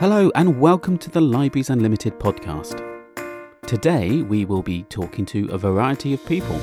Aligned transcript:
Hello, 0.00 0.32
and 0.34 0.58
welcome 0.58 0.96
to 0.96 1.10
the 1.10 1.20
Libraries 1.20 1.68
Unlimited 1.68 2.18
podcast. 2.18 2.80
Today, 3.66 4.22
we 4.22 4.46
will 4.46 4.62
be 4.62 4.84
talking 4.84 5.26
to 5.26 5.46
a 5.52 5.58
variety 5.58 6.14
of 6.14 6.24
people, 6.24 6.58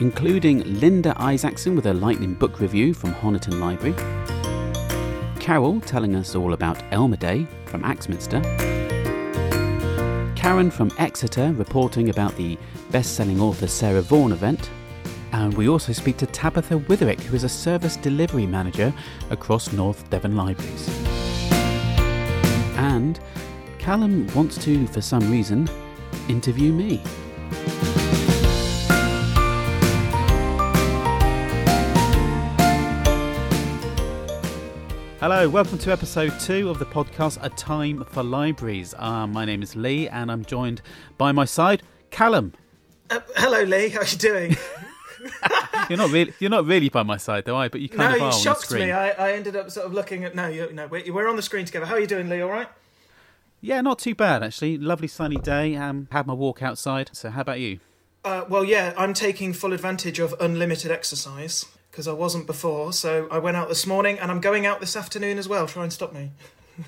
including 0.00 0.80
Linda 0.80 1.14
Isaacson 1.16 1.76
with 1.76 1.86
a 1.86 1.94
lightning 1.94 2.34
book 2.34 2.58
review 2.58 2.92
from 2.92 3.14
Honiton 3.14 3.60
Library, 3.60 3.94
Carol 5.38 5.80
telling 5.82 6.16
us 6.16 6.34
all 6.34 6.52
about 6.52 6.82
Elmer 6.90 7.18
Day 7.18 7.46
from 7.66 7.84
Axminster, 7.84 8.40
Karen 10.34 10.72
from 10.72 10.90
Exeter 10.98 11.52
reporting 11.52 12.08
about 12.08 12.34
the 12.34 12.58
best 12.90 13.14
selling 13.14 13.40
author 13.40 13.68
Sarah 13.68 14.02
Vaughan 14.02 14.32
event, 14.32 14.70
and 15.30 15.54
we 15.54 15.68
also 15.68 15.92
speak 15.92 16.16
to 16.16 16.26
Tabitha 16.26 16.80
Witherick, 16.80 17.20
who 17.20 17.36
is 17.36 17.44
a 17.44 17.48
service 17.48 17.96
delivery 17.96 18.44
manager 18.44 18.92
across 19.30 19.72
North 19.72 20.10
Devon 20.10 20.34
Libraries. 20.34 21.19
And 23.00 23.18
Callum 23.78 24.26
wants 24.34 24.62
to, 24.62 24.86
for 24.88 25.00
some 25.00 25.30
reason, 25.30 25.70
interview 26.28 26.70
me. 26.70 27.02
Hello, 35.18 35.48
welcome 35.48 35.78
to 35.78 35.90
episode 35.90 36.38
two 36.40 36.68
of 36.68 36.78
the 36.78 36.84
podcast 36.84 37.38
A 37.42 37.48
Time 37.48 38.04
for 38.04 38.22
Libraries. 38.22 38.94
Uh, 38.98 39.26
my 39.26 39.46
name 39.46 39.62
is 39.62 39.74
Lee, 39.74 40.06
and 40.06 40.30
I'm 40.30 40.44
joined 40.44 40.82
by 41.16 41.32
my 41.32 41.46
side, 41.46 41.82
Callum. 42.10 42.52
Uh, 43.08 43.20
hello, 43.36 43.62
Lee. 43.62 43.88
How 43.88 44.00
are 44.00 44.04
you 44.04 44.18
doing? 44.18 44.56
you're 45.88 45.96
not 45.96 46.10
really 46.10 46.34
you're 46.38 46.50
not 46.50 46.66
really 46.66 46.90
by 46.90 47.02
my 47.02 47.16
side 47.16 47.46
though, 47.46 47.56
I. 47.56 47.68
But 47.68 47.80
you 47.80 47.88
kind 47.88 48.00
no, 48.00 48.06
of 48.08 48.12
are 48.14 48.18
you 48.18 48.24
on 48.24 48.32
shocked 48.32 48.60
the 48.60 48.66
screen. 48.66 48.88
me. 48.88 48.92
I, 48.92 49.10
I 49.12 49.32
ended 49.32 49.56
up 49.56 49.70
sort 49.70 49.86
of 49.86 49.94
looking 49.94 50.24
at 50.24 50.34
no, 50.34 50.48
you, 50.48 50.70
no, 50.74 50.86
we're, 50.86 51.10
we're 51.10 51.28
on 51.28 51.36
the 51.36 51.42
screen 51.42 51.64
together. 51.64 51.86
How 51.86 51.94
are 51.94 52.00
you 52.00 52.06
doing, 52.06 52.28
Lee? 52.28 52.42
All 52.42 52.50
right? 52.50 52.68
Yeah, 53.60 53.80
not 53.80 53.98
too 53.98 54.14
bad 54.14 54.42
actually. 54.42 54.78
Lovely 54.78 55.08
sunny 55.08 55.36
day. 55.36 55.76
Um, 55.76 56.08
had 56.10 56.26
my 56.26 56.32
walk 56.32 56.62
outside. 56.62 57.10
So 57.12 57.30
how 57.30 57.42
about 57.42 57.60
you? 57.60 57.80
Uh, 58.24 58.44
well, 58.48 58.64
yeah, 58.64 58.92
I'm 58.96 59.14
taking 59.14 59.52
full 59.52 59.72
advantage 59.72 60.18
of 60.18 60.34
unlimited 60.40 60.90
exercise 60.90 61.64
because 61.90 62.06
I 62.06 62.12
wasn't 62.12 62.46
before. 62.46 62.92
So 62.92 63.26
I 63.30 63.38
went 63.38 63.56
out 63.56 63.68
this 63.68 63.86
morning, 63.86 64.18
and 64.18 64.30
I'm 64.30 64.40
going 64.40 64.66
out 64.66 64.80
this 64.80 64.94
afternoon 64.94 65.38
as 65.38 65.48
well. 65.48 65.66
Try 65.66 65.84
and 65.84 65.92
stop 65.92 66.12
me. 66.12 66.30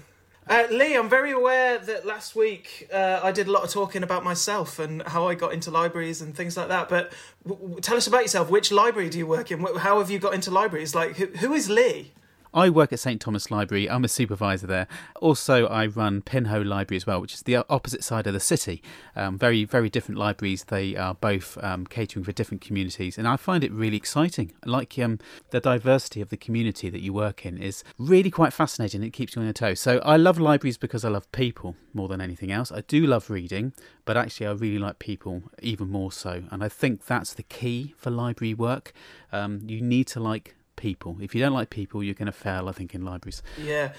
Uh, 0.49 0.67
Lee, 0.73 0.97
I'm 0.97 1.09
very 1.09 1.31
aware 1.31 1.79
that 1.79 2.05
last 2.05 2.35
week 2.35 2.89
uh, 2.93 3.21
I 3.23 3.31
did 3.31 3.47
a 3.47 3.53
lot 3.53 3.63
of 3.63 3.71
talking 3.71 4.03
about 4.03 4.25
myself 4.25 4.81
and 4.81 5.01
how 5.03 5.29
I 5.29 5.37
got 5.37 5.53
into 5.53 5.71
libraries 5.71 6.21
and 6.21 6.35
things 6.35 6.57
like 6.57 6.67
that. 6.67 6.89
But 6.89 7.13
w- 7.47 7.63
w- 7.63 7.81
tell 7.81 7.97
us 7.97 8.09
about 8.09 8.23
yourself. 8.23 8.51
Which 8.51 8.73
library 8.73 9.09
do 9.09 9.19
you 9.19 9.27
work 9.27 9.53
in? 9.53 9.61
How 9.61 10.01
have 10.01 10.11
you 10.11 10.19
got 10.19 10.35
into 10.35 10.51
libraries? 10.51 10.97
Like, 10.97 11.17
who, 11.17 11.27
who 11.27 11.53
is 11.55 11.71
Lee? 11.71 12.11
I 12.55 12.69
work 12.69 12.93
at 12.93 13.01
St 13.01 13.19
Thomas 13.19 13.51
Library. 13.51 13.89
I'm 13.89 14.05
a 14.05 14.09
supervisor 14.09 14.67
there. 14.67 14.87
Also, 15.21 15.67
I 15.69 15.87
run 15.87 16.21
Pinhoe 16.21 16.61
Library 16.61 16.99
as 16.99 17.07
well, 17.07 17.21
which 17.21 17.33
is 17.33 17.43
the 17.43 17.57
opposite 17.57 18.05
side 18.05 18.27
of 18.27 18.35
the 18.35 18.41
city. 18.41 18.83
Um, 19.17 19.39
very, 19.39 19.65
very 19.65 19.89
different 19.89 20.19
libraries. 20.19 20.65
They 20.65 20.95
are 20.95 21.15
both 21.15 21.57
um, 21.65 21.87
catering 21.87 22.25
for 22.25 22.33
different 22.33 22.61
communities, 22.61 23.17
and 23.17 23.27
I 23.27 23.37
find 23.37 23.65
it 23.65 23.73
really 23.73 23.97
exciting. 23.97 24.53
Like 24.67 24.99
um, 24.99 25.19
the 25.51 25.61
diversity 25.61 26.21
of 26.21 26.29
the 26.29 26.37
community 26.37 26.91
that 26.91 27.01
you 27.01 27.15
work 27.15 27.47
in 27.47 27.57
is 27.57 27.85
really 27.97 28.31
quite 28.31 28.53
fascinating. 28.53 29.03
It 29.03 29.15
keeps 29.15 29.35
you 29.35 29.41
on 29.41 29.47
your 29.47 29.55
toes. 29.55 29.81
So 29.81 29.99
I 30.05 30.19
love 30.19 30.39
libraries 30.39 30.77
because 30.77 31.07
I 31.07 31.09
love 31.09 31.31
people 31.33 31.77
more 31.95 32.09
than 32.09 32.21
anything 32.21 32.53
else. 32.53 32.71
I 32.71 32.83
do 32.83 33.07
love 33.07 33.31
reading, 33.31 33.73
but 34.05 34.19
actually, 34.19 34.47
I 34.49 34.53
really 34.53 34.79
like 34.79 34.99
people 34.99 35.43
even 35.63 35.89
more 35.89 36.13
so. 36.13 36.43
And 36.51 36.63
I 36.63 36.69
think 36.69 37.07
that's 37.07 37.33
the 37.33 37.45
key 37.45 37.95
for 37.97 38.11
library 38.11 38.53
work. 38.53 38.93
Um, 39.33 39.63
you 39.67 39.81
need 39.81 40.07
to 40.09 40.21
like 40.21 40.55
people. 40.83 41.17
If 41.21 41.33
you 41.33 41.41
don't 41.41 41.53
like 41.53 41.71
people, 41.71 42.03
you're 42.03 42.13
going 42.13 42.27
to 42.27 42.33
fail, 42.33 42.69
I 42.69 42.73
think, 42.73 42.93
in 42.93 43.05
libraries. 43.05 43.41
Yeah. 43.57 43.93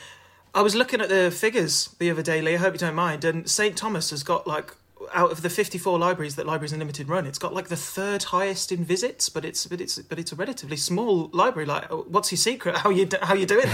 I 0.54 0.62
was 0.62 0.76
looking 0.76 1.00
at 1.00 1.08
the 1.08 1.32
figures 1.32 1.96
the 1.98 2.12
other 2.12 2.22
day, 2.22 2.42
Lee. 2.42 2.56
I 2.56 2.58
hope 2.58 2.74
you 2.74 2.80
don't 2.80 2.94
mind. 2.94 3.24
And 3.24 3.50
St. 3.50 3.78
Thomas 3.78 4.10
has 4.10 4.22
got 4.22 4.46
like 4.46 4.76
out 5.14 5.32
of 5.32 5.42
the 5.42 5.50
54 5.50 5.98
libraries 6.00 6.36
that 6.36 6.46
Libraries 6.46 6.74
Unlimited 6.74 7.10
run, 7.10 7.26
it's 7.26 7.40
got 7.40 7.54
like 7.54 7.68
the 7.68 7.76
third 7.76 8.24
highest 8.24 8.72
in 8.72 8.84
visits, 8.84 9.30
but 9.30 9.46
it's 9.46 9.66
but 9.66 9.82
it's 9.82 10.00
but 10.00 10.20
it's 10.20 10.32
a 10.32 10.36
relatively 10.36 10.78
small 10.78 11.30
library. 11.34 11.66
Like, 11.66 11.86
what's 11.90 12.32
your 12.32 12.38
secret? 12.38 12.78
How 12.84 12.90
you 12.90 13.08
how 13.22 13.34
you 13.34 13.46
doing 13.46 13.68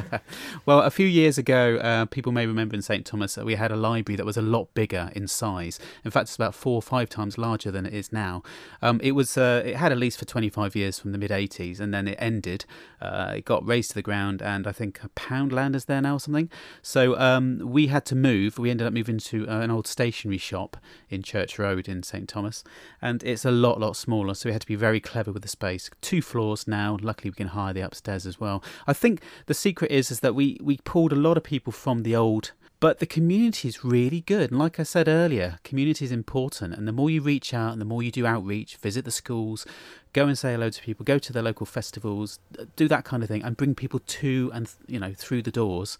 well, 0.66 0.80
a 0.80 0.90
few 0.90 1.06
years 1.06 1.36
ago, 1.36 1.76
uh, 1.76 2.06
people 2.06 2.32
may 2.32 2.46
remember 2.46 2.74
in 2.74 2.82
St 2.82 3.04
Thomas 3.04 3.36
we 3.36 3.54
had 3.54 3.70
a 3.70 3.76
library 3.76 4.16
that 4.16 4.24
was 4.24 4.36
a 4.36 4.42
lot 4.42 4.72
bigger 4.72 5.10
in 5.14 5.28
size. 5.28 5.78
In 6.04 6.10
fact, 6.10 6.24
it's 6.24 6.36
about 6.36 6.54
four 6.54 6.76
or 6.76 6.82
five 6.82 7.08
times 7.08 7.36
larger 7.36 7.70
than 7.70 7.84
it 7.84 7.92
is 7.92 8.12
now. 8.12 8.42
Um, 8.80 9.00
it 9.02 9.12
was 9.12 9.36
uh, 9.36 9.62
it 9.64 9.76
had 9.76 9.92
a 9.92 9.94
lease 9.94 10.16
for 10.16 10.24
25 10.24 10.74
years 10.74 10.98
from 10.98 11.12
the 11.12 11.18
mid 11.18 11.30
80s, 11.30 11.80
and 11.80 11.92
then 11.92 12.08
it 12.08 12.16
ended. 12.18 12.64
Uh, 13.00 13.34
it 13.36 13.44
got 13.44 13.66
razed 13.66 13.90
to 13.90 13.94
the 13.94 14.02
ground, 14.02 14.42
and 14.42 14.66
I 14.66 14.72
think 14.72 15.00
Poundland 15.14 15.74
is 15.74 15.84
there 15.84 16.00
now 16.00 16.14
or 16.14 16.20
something. 16.20 16.50
So 16.82 17.18
um, 17.18 17.60
we 17.62 17.88
had 17.88 18.04
to 18.06 18.16
move. 18.16 18.58
We 18.58 18.70
ended 18.70 18.86
up 18.86 18.92
moving 18.92 19.18
to 19.18 19.48
uh, 19.48 19.60
an 19.60 19.70
old 19.70 19.86
stationery 19.86 20.38
shop 20.38 20.65
in 21.10 21.22
Church 21.22 21.58
Road 21.58 21.88
in 21.88 22.02
St 22.02 22.28
Thomas, 22.28 22.64
and 23.02 23.22
it's 23.22 23.44
a 23.44 23.50
lot, 23.50 23.78
lot 23.78 23.96
smaller. 23.96 24.34
So 24.34 24.48
we 24.48 24.52
had 24.52 24.62
to 24.62 24.66
be 24.66 24.74
very 24.74 25.00
clever 25.00 25.30
with 25.32 25.42
the 25.42 25.48
space. 25.48 25.90
Two 26.00 26.22
floors 26.22 26.66
now. 26.66 26.96
Luckily, 27.00 27.30
we 27.30 27.34
can 27.34 27.48
hire 27.48 27.74
the 27.74 27.82
upstairs 27.82 28.26
as 28.26 28.40
well. 28.40 28.64
I 28.86 28.92
think 28.92 29.22
the 29.46 29.54
secret 29.54 29.90
is 29.90 30.10
is 30.10 30.20
that 30.20 30.34
we 30.34 30.58
we 30.62 30.78
pulled 30.78 31.12
a 31.12 31.16
lot 31.16 31.36
of 31.36 31.44
people 31.44 31.72
from 31.72 32.02
the 32.02 32.16
old. 32.16 32.52
But 32.78 32.98
the 32.98 33.06
community 33.06 33.68
is 33.68 33.84
really 33.84 34.20
good. 34.20 34.50
And 34.50 34.58
like 34.58 34.78
I 34.78 34.82
said 34.82 35.08
earlier, 35.08 35.58
community 35.64 36.04
is 36.04 36.12
important. 36.12 36.74
And 36.74 36.86
the 36.86 36.92
more 36.92 37.08
you 37.08 37.22
reach 37.22 37.54
out 37.54 37.72
and 37.72 37.80
the 37.80 37.86
more 37.86 38.02
you 38.02 38.12
do 38.12 38.26
outreach, 38.26 38.76
visit 38.76 39.06
the 39.06 39.10
schools, 39.10 39.64
go 40.12 40.26
and 40.26 40.38
say 40.38 40.52
hello 40.52 40.68
to 40.68 40.82
people, 40.82 41.04
go 41.04 41.18
to 41.18 41.32
the 41.32 41.42
local 41.42 41.64
festivals, 41.64 42.38
do 42.76 42.86
that 42.88 43.04
kind 43.04 43.22
of 43.22 43.30
thing, 43.30 43.42
and 43.42 43.56
bring 43.56 43.74
people 43.74 44.00
to 44.00 44.50
and, 44.52 44.70
you 44.86 45.00
know, 45.00 45.14
through 45.14 45.42
the 45.42 45.50
doors 45.50 45.96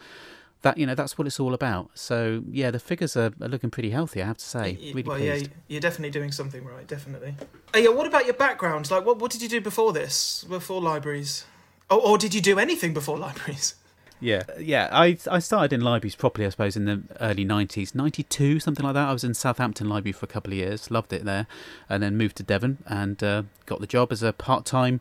that 0.66 0.78
you 0.78 0.86
know 0.86 0.94
that's 0.94 1.16
what 1.16 1.26
it's 1.26 1.38
all 1.38 1.54
about. 1.54 1.90
So 1.94 2.42
yeah, 2.50 2.70
the 2.70 2.78
figures 2.78 3.16
are, 3.16 3.32
are 3.40 3.48
looking 3.48 3.70
pretty 3.70 3.90
healthy. 3.90 4.22
I 4.22 4.26
have 4.26 4.38
to 4.38 4.44
say. 4.44 4.78
Really 4.80 5.02
well, 5.02 5.16
pleased. 5.18 5.46
yeah, 5.46 5.52
you're 5.68 5.80
definitely 5.80 6.10
doing 6.10 6.32
something 6.32 6.64
right. 6.64 6.86
Definitely. 6.86 7.34
Oh, 7.74 7.78
yeah. 7.78 7.90
What 7.90 8.06
about 8.06 8.24
your 8.24 8.34
background? 8.34 8.90
Like, 8.90 9.06
what 9.06 9.18
what 9.18 9.30
did 9.30 9.42
you 9.42 9.48
do 9.48 9.60
before 9.60 9.92
this? 9.92 10.44
Before 10.48 10.80
libraries? 10.80 11.44
Oh, 11.88 11.98
or 11.98 12.18
did 12.18 12.34
you 12.34 12.40
do 12.40 12.58
anything 12.58 12.92
before 12.92 13.18
libraries? 13.28 13.74
Yeah, 14.18 14.44
yeah. 14.58 14.88
I 14.92 15.18
I 15.30 15.38
started 15.38 15.72
in 15.72 15.82
libraries 15.82 16.16
properly, 16.16 16.46
I 16.46 16.50
suppose, 16.50 16.76
in 16.76 16.86
the 16.86 17.02
early 17.20 17.44
nineties, 17.44 17.94
ninety 17.94 18.22
two, 18.22 18.58
something 18.60 18.84
like 18.84 18.94
that. 18.94 19.08
I 19.08 19.12
was 19.12 19.24
in 19.24 19.34
Southampton 19.34 19.88
Library 19.88 20.12
for 20.12 20.24
a 20.24 20.28
couple 20.28 20.52
of 20.52 20.58
years, 20.58 20.90
loved 20.90 21.12
it 21.12 21.24
there, 21.24 21.46
and 21.88 22.02
then 22.02 22.16
moved 22.16 22.36
to 22.36 22.42
Devon 22.42 22.78
and 22.86 23.22
uh, 23.22 23.42
got 23.66 23.80
the 23.80 23.86
job 23.86 24.10
as 24.10 24.22
a 24.22 24.32
part 24.32 24.64
time 24.64 25.00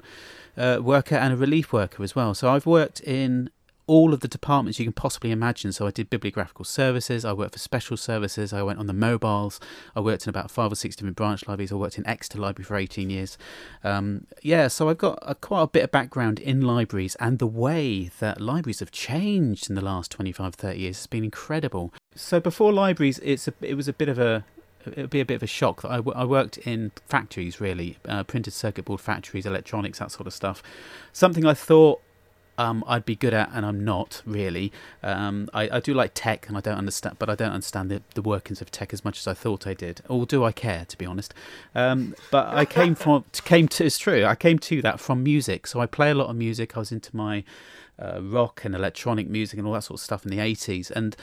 uh, 0.57 0.79
worker 0.81 1.15
and 1.15 1.33
a 1.33 1.37
relief 1.37 1.73
worker 1.73 2.03
as 2.03 2.15
well. 2.15 2.33
So 2.33 2.49
I've 2.49 2.65
worked 2.65 2.99
in 3.01 3.49
all 3.87 4.13
of 4.13 4.21
the 4.21 4.27
departments 4.27 4.79
you 4.79 4.85
can 4.85 4.93
possibly 4.93 5.31
imagine. 5.31 5.71
So 5.71 5.87
I 5.87 5.91
did 5.91 6.09
bibliographical 6.09 6.65
services, 6.65 7.25
I 7.25 7.33
worked 7.33 7.53
for 7.53 7.59
special 7.59 7.97
services, 7.97 8.53
I 8.53 8.63
went 8.63 8.79
on 8.79 8.87
the 8.87 8.93
mobiles, 8.93 9.59
I 9.95 9.99
worked 9.99 10.25
in 10.25 10.29
about 10.29 10.51
five 10.51 10.71
or 10.71 10.75
six 10.75 10.95
different 10.95 11.15
branch 11.15 11.47
libraries, 11.47 11.71
I 11.71 11.75
worked 11.75 11.97
in 11.97 12.07
Exeter 12.07 12.39
Library 12.39 12.65
for 12.65 12.75
18 12.75 13.09
years. 13.09 13.37
Um, 13.83 14.27
yeah, 14.41 14.67
so 14.67 14.89
I've 14.89 14.97
got 14.97 15.19
a, 15.21 15.35
quite 15.35 15.61
a 15.61 15.67
bit 15.67 15.83
of 15.83 15.91
background 15.91 16.39
in 16.39 16.61
libraries 16.61 17.15
and 17.15 17.39
the 17.39 17.47
way 17.47 18.09
that 18.19 18.41
libraries 18.41 18.79
have 18.79 18.91
changed 18.91 19.69
in 19.69 19.75
the 19.75 19.83
last 19.83 20.11
25, 20.11 20.55
30 20.55 20.79
years 20.79 20.97
has 20.97 21.07
been 21.07 21.23
incredible. 21.23 21.93
So 22.15 22.39
before 22.39 22.73
libraries, 22.73 23.19
it's 23.19 23.47
a, 23.47 23.53
it 23.61 23.75
was 23.75 23.87
a 23.87 23.93
bit 23.93 24.09
of 24.09 24.19
a 24.19 24.45
it 24.85 24.97
would 24.97 25.09
be 25.09 25.19
a 25.19 25.25
bit 25.25 25.35
of 25.35 25.43
a 25.43 25.47
shock 25.47 25.81
that 25.81 25.89
I, 25.89 25.95
w- 25.95 26.15
I 26.15 26.25
worked 26.25 26.57
in 26.59 26.91
factories 27.07 27.59
really 27.59 27.97
uh, 28.07 28.23
printed 28.23 28.53
circuit 28.53 28.85
board 28.85 29.01
factories 29.01 29.45
electronics 29.47 29.97
that 29.97 30.11
sort 30.11 30.27
of 30.27 30.33
stuff 30.33 30.61
something 31.11 31.43
i 31.43 31.55
thought 31.55 32.01
um, 32.57 32.83
I'd 32.87 33.05
be 33.05 33.15
good 33.15 33.33
at, 33.33 33.49
and 33.53 33.65
I'm 33.65 33.83
not 33.83 34.21
really. 34.25 34.71
Um, 35.03 35.49
I, 35.53 35.69
I, 35.69 35.79
do 35.79 35.93
like 35.93 36.11
tech, 36.13 36.47
and 36.47 36.57
I 36.57 36.61
don't 36.61 36.77
understand, 36.77 37.17
but 37.19 37.29
I 37.29 37.35
don't 37.35 37.51
understand 37.51 37.91
the, 37.91 38.01
the, 38.13 38.21
workings 38.21 38.61
of 38.61 38.71
tech 38.71 38.93
as 38.93 39.03
much 39.03 39.19
as 39.19 39.27
I 39.27 39.33
thought 39.33 39.67
I 39.67 39.73
did. 39.73 40.01
Or 40.07 40.25
do 40.25 40.43
I 40.43 40.51
care, 40.51 40.85
to 40.85 40.97
be 40.97 41.05
honest? 41.05 41.33
Um, 41.73 42.15
but 42.31 42.47
I 42.47 42.65
came 42.65 42.95
from 43.03 43.25
came 43.43 43.67
to 43.69 43.85
it's 43.85 43.97
true. 43.97 44.25
I 44.25 44.35
came 44.35 44.59
to 44.59 44.81
that 44.81 44.99
from 44.99 45.23
music, 45.23 45.67
so 45.67 45.79
I 45.79 45.85
play 45.85 46.11
a 46.11 46.15
lot 46.15 46.29
of 46.29 46.35
music. 46.35 46.77
I 46.77 46.79
was 46.79 46.91
into 46.91 47.15
my 47.15 47.43
uh, 47.99 48.21
rock 48.21 48.63
and 48.63 48.73
electronic 48.73 49.27
music 49.27 49.57
and 49.59 49.67
all 49.67 49.73
that 49.73 49.83
sort 49.83 49.99
of 49.99 50.03
stuff 50.03 50.25
in 50.25 50.31
the 50.31 50.39
80s, 50.39 50.91
and 50.91 51.15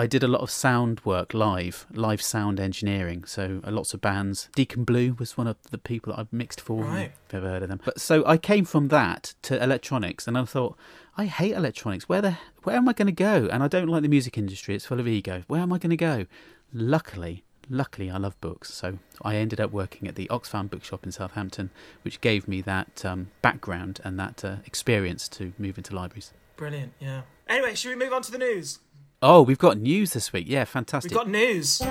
I 0.00 0.06
did 0.06 0.22
a 0.22 0.28
lot 0.28 0.40
of 0.40 0.50
sound 0.50 1.02
work 1.04 1.34
live, 1.34 1.84
live 1.92 2.22
sound 2.22 2.58
engineering. 2.58 3.24
So 3.24 3.60
uh, 3.62 3.70
lots 3.70 3.92
of 3.92 4.00
bands. 4.00 4.48
Deacon 4.54 4.84
Blue 4.84 5.14
was 5.18 5.36
one 5.36 5.46
of 5.46 5.58
the 5.70 5.76
people 5.76 6.14
that 6.14 6.20
I've 6.20 6.32
mixed 6.32 6.58
for. 6.58 6.84
Right. 6.84 7.12
If 7.26 7.34
you've 7.34 7.44
ever 7.44 7.52
heard 7.52 7.62
of 7.64 7.68
them. 7.68 7.82
But 7.84 8.00
so 8.00 8.24
I 8.24 8.38
came 8.38 8.64
from 8.64 8.88
that 8.88 9.34
to 9.42 9.62
electronics, 9.62 10.26
and 10.26 10.38
I 10.38 10.46
thought, 10.46 10.78
I 11.18 11.26
hate 11.26 11.52
electronics. 11.52 12.08
Where 12.08 12.22
the 12.22 12.38
where 12.62 12.76
am 12.76 12.88
I 12.88 12.94
going 12.94 13.08
to 13.08 13.12
go? 13.12 13.46
And 13.52 13.62
I 13.62 13.68
don't 13.68 13.88
like 13.88 14.00
the 14.00 14.08
music 14.08 14.38
industry. 14.38 14.74
It's 14.74 14.86
full 14.86 15.00
of 15.00 15.06
ego. 15.06 15.42
Where 15.48 15.60
am 15.60 15.70
I 15.70 15.76
going 15.76 15.90
to 15.90 15.98
go? 15.98 16.24
Luckily, 16.72 17.44
luckily, 17.68 18.10
I 18.10 18.16
love 18.16 18.40
books. 18.40 18.72
So 18.72 19.00
I 19.20 19.36
ended 19.36 19.60
up 19.60 19.70
working 19.70 20.08
at 20.08 20.14
the 20.14 20.28
Oxfam 20.28 20.70
Bookshop 20.70 21.04
in 21.04 21.12
Southampton, 21.12 21.68
which 22.04 22.22
gave 22.22 22.48
me 22.48 22.62
that 22.62 23.04
um, 23.04 23.32
background 23.42 24.00
and 24.02 24.18
that 24.18 24.42
uh, 24.46 24.56
experience 24.64 25.28
to 25.28 25.52
move 25.58 25.76
into 25.76 25.94
libraries. 25.94 26.32
Brilliant. 26.56 26.94
Yeah. 27.00 27.22
Anyway, 27.50 27.74
should 27.74 27.88
we 27.90 27.96
move 27.96 28.14
on 28.14 28.22
to 28.22 28.32
the 28.32 28.38
news? 28.38 28.78
Oh, 29.22 29.42
we've 29.42 29.58
got 29.58 29.76
news 29.76 30.14
this 30.14 30.32
week. 30.32 30.46
Yeah, 30.48 30.64
fantastic. 30.64 31.10
We've 31.10 31.18
got 31.18 31.28
news. 31.28 31.82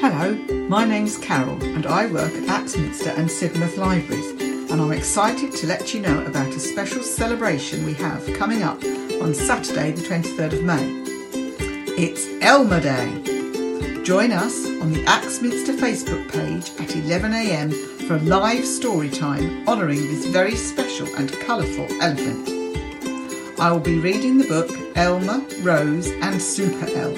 Hello, 0.00 0.34
my 0.68 0.86
name's 0.86 1.18
Carol 1.18 1.62
and 1.62 1.86
I 1.86 2.06
work 2.06 2.32
at 2.32 2.48
Axminster 2.48 3.10
and 3.10 3.28
Sidmouth 3.28 3.76
Libraries 3.76 4.30
and 4.70 4.80
I'm 4.80 4.92
excited 4.92 5.52
to 5.52 5.66
let 5.66 5.92
you 5.92 6.00
know 6.00 6.24
about 6.24 6.48
a 6.48 6.60
special 6.60 7.02
celebration 7.02 7.84
we 7.84 7.92
have 7.94 8.26
coming 8.34 8.62
up 8.62 8.82
on 9.22 9.34
Saturday 9.34 9.92
the 9.92 10.00
23rd 10.00 10.52
of 10.54 10.62
May. 10.62 11.04
It's 11.96 12.26
Elmer 12.42 12.80
Day. 12.80 13.43
Join 14.04 14.32
us 14.32 14.66
on 14.82 14.92
the 14.92 15.02
Axminster 15.06 15.72
Facebook 15.72 16.30
page 16.30 16.68
at 16.78 16.94
11am 16.94 17.72
for 18.06 18.16
a 18.16 18.18
live 18.18 18.66
story 18.66 19.08
time 19.08 19.66
honouring 19.66 19.96
this 19.96 20.26
very 20.26 20.56
special 20.56 21.08
and 21.16 21.32
colourful 21.40 21.86
elephant. 22.02 23.58
I 23.58 23.72
will 23.72 23.80
be 23.80 23.98
reading 23.98 24.36
the 24.36 24.46
book 24.46 24.70
Elmer, 24.94 25.40
Rose 25.62 26.10
and 26.10 26.42
Super 26.42 26.86
El, 26.94 27.14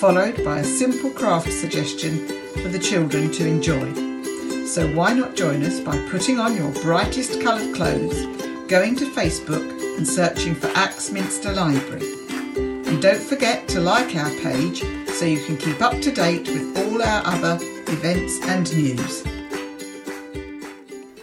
followed 0.00 0.44
by 0.44 0.58
a 0.58 0.64
simple 0.64 1.08
craft 1.08 1.50
suggestion 1.50 2.26
for 2.60 2.68
the 2.68 2.78
children 2.78 3.32
to 3.32 3.46
enjoy. 3.46 4.66
So 4.66 4.94
why 4.94 5.14
not 5.14 5.34
join 5.34 5.62
us 5.62 5.80
by 5.80 5.96
putting 6.10 6.38
on 6.38 6.54
your 6.54 6.72
brightest 6.82 7.40
coloured 7.40 7.74
clothes, 7.74 8.26
going 8.66 8.96
to 8.96 9.06
Facebook 9.12 9.96
and 9.96 10.06
searching 10.06 10.56
for 10.56 10.66
Axminster 10.74 11.54
Library. 11.54 12.12
And 12.54 13.00
don't 13.00 13.22
forget 13.22 13.66
to 13.68 13.80
like 13.80 14.14
our 14.14 14.30
page 14.42 14.84
so 15.22 15.28
you 15.28 15.44
can 15.44 15.56
keep 15.56 15.80
up 15.80 16.00
to 16.00 16.10
date 16.10 16.48
with 16.48 16.76
all 16.78 17.00
our 17.00 17.22
other 17.24 17.56
events 17.92 18.40
and 18.48 18.76
news. 18.76 19.24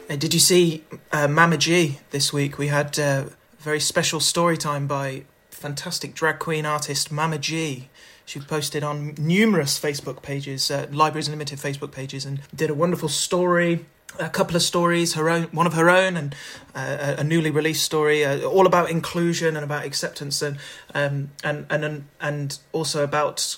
Uh, 0.09 0.15
did 0.15 0.33
you 0.33 0.39
see 0.39 0.85
uh, 1.11 1.27
Mama 1.27 1.57
G 1.57 1.99
this 2.11 2.31
week? 2.31 2.57
We 2.57 2.67
had 2.67 2.97
uh, 2.97 3.25
a 3.27 3.61
very 3.61 3.81
special 3.81 4.21
story 4.21 4.55
time 4.55 4.87
by 4.87 5.25
fantastic 5.49 6.13
drag 6.13 6.39
queen 6.39 6.65
artist 6.65 7.11
Mama 7.11 7.39
G. 7.39 7.89
She 8.25 8.39
posted 8.39 8.85
on 8.85 9.15
numerous 9.17 9.77
Facebook 9.77 10.21
pages, 10.21 10.71
uh, 10.71 10.87
Libraries 10.93 11.27
Unlimited 11.27 11.59
Facebook 11.59 11.91
pages, 11.91 12.23
and 12.23 12.39
did 12.55 12.69
a 12.69 12.73
wonderful 12.73 13.09
story 13.09 13.85
a 14.17 14.29
couple 14.29 14.55
of 14.55 14.61
stories, 14.61 15.13
her 15.13 15.29
own, 15.29 15.43
one 15.51 15.67
of 15.67 15.73
her 15.73 15.89
own, 15.89 16.17
and 16.17 16.35
uh, 16.73 17.15
a 17.17 17.23
newly 17.23 17.51
released 17.51 17.83
story, 17.83 18.25
uh, 18.25 18.41
all 18.41 18.65
about 18.65 18.89
inclusion 18.89 19.55
and 19.55 19.63
about 19.63 19.85
acceptance, 19.85 20.41
and 20.41 20.57
um, 20.95 21.29
and 21.43 21.65
and 21.69 22.05
and 22.19 22.59
also 22.71 23.03
about 23.03 23.57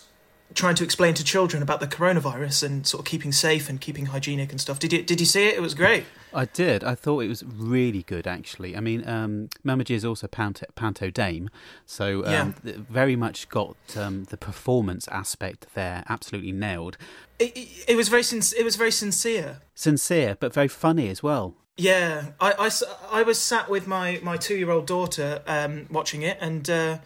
trying 0.53 0.75
to 0.75 0.83
explain 0.83 1.13
to 1.15 1.23
children 1.23 1.63
about 1.63 1.79
the 1.79 1.87
coronavirus 1.87 2.63
and 2.63 2.87
sort 2.87 2.99
of 2.99 3.05
keeping 3.05 3.31
safe 3.31 3.69
and 3.69 3.79
keeping 3.79 4.07
hygienic 4.07 4.51
and 4.51 4.59
stuff. 4.59 4.79
Did 4.79 4.93
you 4.93 5.03
did 5.03 5.19
you 5.19 5.25
see 5.25 5.47
it? 5.47 5.55
It 5.55 5.61
was 5.61 5.73
great. 5.73 6.05
I 6.33 6.45
did. 6.45 6.83
I 6.83 6.95
thought 6.95 7.19
it 7.21 7.27
was 7.27 7.43
really 7.43 8.03
good, 8.03 8.25
actually. 8.25 8.77
I 8.77 8.79
mean, 8.79 9.07
um, 9.07 9.49
is 9.89 10.05
also 10.05 10.27
Panto, 10.27 10.65
Panto 10.75 11.09
Dame, 11.09 11.49
so 11.85 12.25
um, 12.25 12.55
yeah. 12.63 12.73
very 12.77 13.17
much 13.17 13.49
got 13.49 13.75
um, 13.97 14.23
the 14.25 14.37
performance 14.37 15.07
aspect 15.09 15.67
there 15.73 16.03
absolutely 16.07 16.53
nailed. 16.53 16.97
It, 17.39 17.57
it, 17.57 17.85
it 17.89 17.95
was 17.95 18.07
very 18.07 18.23
sin- 18.23 18.57
it 18.57 18.63
was 18.63 18.75
very 18.77 18.91
sincere, 18.91 19.61
sincere, 19.75 20.37
but 20.39 20.53
very 20.53 20.69
funny 20.69 21.09
as 21.09 21.21
well. 21.21 21.55
Yeah, 21.77 22.31
I, 22.39 22.53
I, 22.53 23.19
I 23.19 23.23
was 23.23 23.39
sat 23.39 23.69
with 23.69 23.87
my, 23.87 24.19
my 24.21 24.37
two 24.37 24.55
year 24.55 24.69
old 24.69 24.85
daughter 24.85 25.41
um, 25.47 25.87
watching 25.89 26.21
it, 26.21 26.37
and 26.39 26.69
uh, 26.69 26.97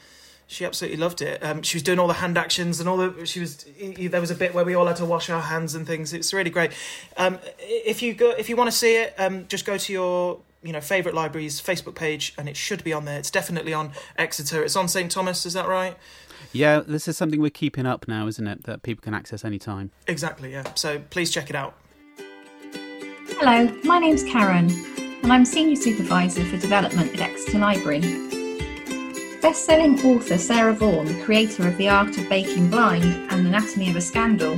she 0.48 0.66
absolutely 0.66 0.98
loved 0.98 1.22
it. 1.22 1.44
Um, 1.44 1.62
she 1.62 1.78
was 1.78 1.84
doing 1.84 1.98
all 1.98 2.08
the 2.08 2.14
hand 2.14 2.38
actions 2.38 2.80
and 2.80 2.88
all 2.88 2.98
the. 2.98 3.26
She 3.26 3.40
was. 3.40 3.66
There 3.80 4.22
was 4.22 4.32
a 4.32 4.36
bit 4.36 4.54
where 4.54 4.66
we 4.66 4.76
all 4.76 4.86
had 4.86 4.98
to 4.98 5.06
wash 5.06 5.30
our 5.30 5.42
hands 5.42 5.74
and 5.76 5.88
things. 5.88 6.14
It's 6.14 6.34
really 6.34 6.50
great. 6.50 6.72
Um, 7.18 7.40
if 7.60 8.02
you 8.02 8.14
go, 8.14 8.32
if 8.32 8.50
you 8.50 8.56
want 8.56 8.70
to 8.70 8.76
see 8.76 8.96
it, 8.98 9.16
um, 9.18 9.48
just 9.48 9.66
go 9.66 9.78
to 9.78 9.94
your 9.94 10.40
you 10.62 10.72
know 10.72 10.82
favorite 10.82 11.16
library's 11.16 11.60
Facebook 11.62 11.96
page, 11.96 12.34
and 12.38 12.48
it 12.48 12.56
should 12.56 12.84
be 12.84 12.94
on 12.94 13.06
there. 13.06 13.18
It's 13.18 13.32
definitely 13.32 13.74
on 13.74 13.92
Exeter. 14.18 14.64
It's 14.64 14.76
on 14.76 14.88
St 14.88 15.12
Thomas. 15.12 15.46
Is 15.46 15.54
that 15.54 15.68
right? 15.68 15.98
Yeah, 16.52 16.82
this 16.82 17.08
is 17.08 17.18
something 17.18 17.42
we're 17.42 17.50
keeping 17.50 17.86
up 17.86 18.08
now, 18.08 18.28
isn't 18.28 18.48
it? 18.48 18.64
That 18.64 18.84
people 18.84 19.02
can 19.02 19.14
access 19.14 19.44
anytime. 19.44 19.92
Exactly. 20.08 20.52
Yeah. 20.52 20.64
So 20.76 21.00
please 21.10 21.32
check 21.32 21.50
it 21.50 21.56
out. 21.56 21.76
Hello, 23.40 23.76
my 23.84 24.00
name's 24.00 24.24
Karen, 24.24 24.70
and 25.24 25.34
I'm 25.34 25.44
Senior 25.44 25.76
Supervisor 25.76 26.46
for 26.46 26.58
Development 26.58 27.12
at 27.14 27.20
Exeter 27.20 27.58
Library. 27.58 28.45
Best-selling 29.46 30.04
author 30.04 30.40
Sarah 30.40 30.74
Vaughan, 30.74 31.22
creator 31.22 31.68
of 31.68 31.78
The 31.78 31.88
Art 31.88 32.18
of 32.18 32.28
Baking 32.28 32.72
Blind 32.72 33.04
and 33.32 33.46
Anatomy 33.46 33.92
of 33.92 33.96
a 33.96 34.02
Scandal, 34.02 34.56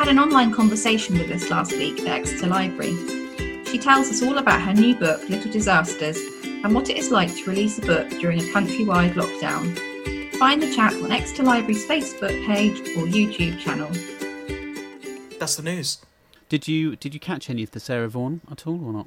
had 0.00 0.08
an 0.08 0.18
online 0.18 0.52
conversation 0.52 1.16
with 1.16 1.30
us 1.30 1.48
last 1.48 1.70
week 1.70 2.00
at 2.00 2.08
Exeter 2.08 2.48
Library. 2.48 2.96
She 3.66 3.78
tells 3.78 4.10
us 4.10 4.24
all 4.24 4.38
about 4.38 4.60
her 4.62 4.74
new 4.74 4.96
book, 4.96 5.22
Little 5.28 5.52
Disasters, 5.52 6.18
and 6.42 6.74
what 6.74 6.90
it 6.90 6.96
is 6.96 7.12
like 7.12 7.32
to 7.36 7.44
release 7.48 7.78
a 7.78 7.82
book 7.82 8.10
during 8.18 8.40
a 8.40 8.52
countrywide 8.52 9.12
lockdown. 9.12 9.78
Find 10.38 10.60
the 10.60 10.74
chat 10.74 10.94
on 10.94 11.12
Exeter 11.12 11.44
Library's 11.44 11.86
Facebook 11.86 12.44
page 12.46 12.80
or 12.96 13.06
YouTube 13.06 13.60
channel. 13.60 13.88
That's 15.38 15.54
the 15.54 15.62
news. 15.62 15.98
Did 16.48 16.66
you 16.66 16.96
did 16.96 17.14
you 17.14 17.20
catch 17.20 17.48
any 17.48 17.62
of 17.62 17.70
the 17.70 17.78
Sarah 17.78 18.08
Vaughan 18.08 18.40
at 18.50 18.66
all 18.66 18.84
or 18.84 18.92
not? 18.92 19.06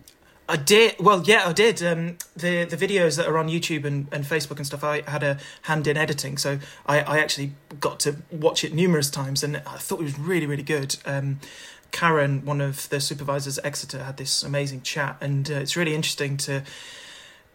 I 0.50 0.56
did. 0.56 0.96
Well, 1.00 1.22
yeah, 1.24 1.48
I 1.48 1.54
did. 1.54 1.84
Um, 1.84 2.18
the 2.36 2.66
the 2.66 2.76
videos 2.76 3.18
that 3.18 3.28
are 3.28 3.38
on 3.38 3.50
YouTube 3.50 3.86
and, 3.86 4.08
and 4.12 4.26
Facebook 4.26 4.58
and 4.58 4.66
stuff, 4.66 4.84
I 4.84 5.04
had 5.08 5.22
a 5.22 5.38
hand 5.64 5.86
in 5.86 5.96
editing, 5.96 6.40
so 6.40 6.58
I, 6.88 7.02
I 7.02 7.20
actually 7.20 7.54
got 7.80 8.00
to 8.02 8.16
watch 8.32 8.64
it 8.64 8.74
numerous 8.74 9.12
times, 9.12 9.44
and 9.44 9.58
I 9.58 9.78
thought 9.78 10.00
it 10.00 10.06
was 10.06 10.18
really, 10.18 10.48
really 10.48 10.64
good. 10.64 10.96
Um, 11.06 11.40
Karen, 11.92 12.44
one 12.46 12.62
of 12.62 12.90
the 12.90 13.00
supervisors 13.00 13.60
at 13.60 13.66
Exeter, 13.66 14.04
had 14.04 14.18
this 14.18 14.42
amazing 14.42 14.82
chat, 14.82 15.18
and 15.22 15.50
uh, 15.52 15.56
it's 15.56 15.76
really 15.76 15.94
interesting 15.94 16.36
to 16.38 16.64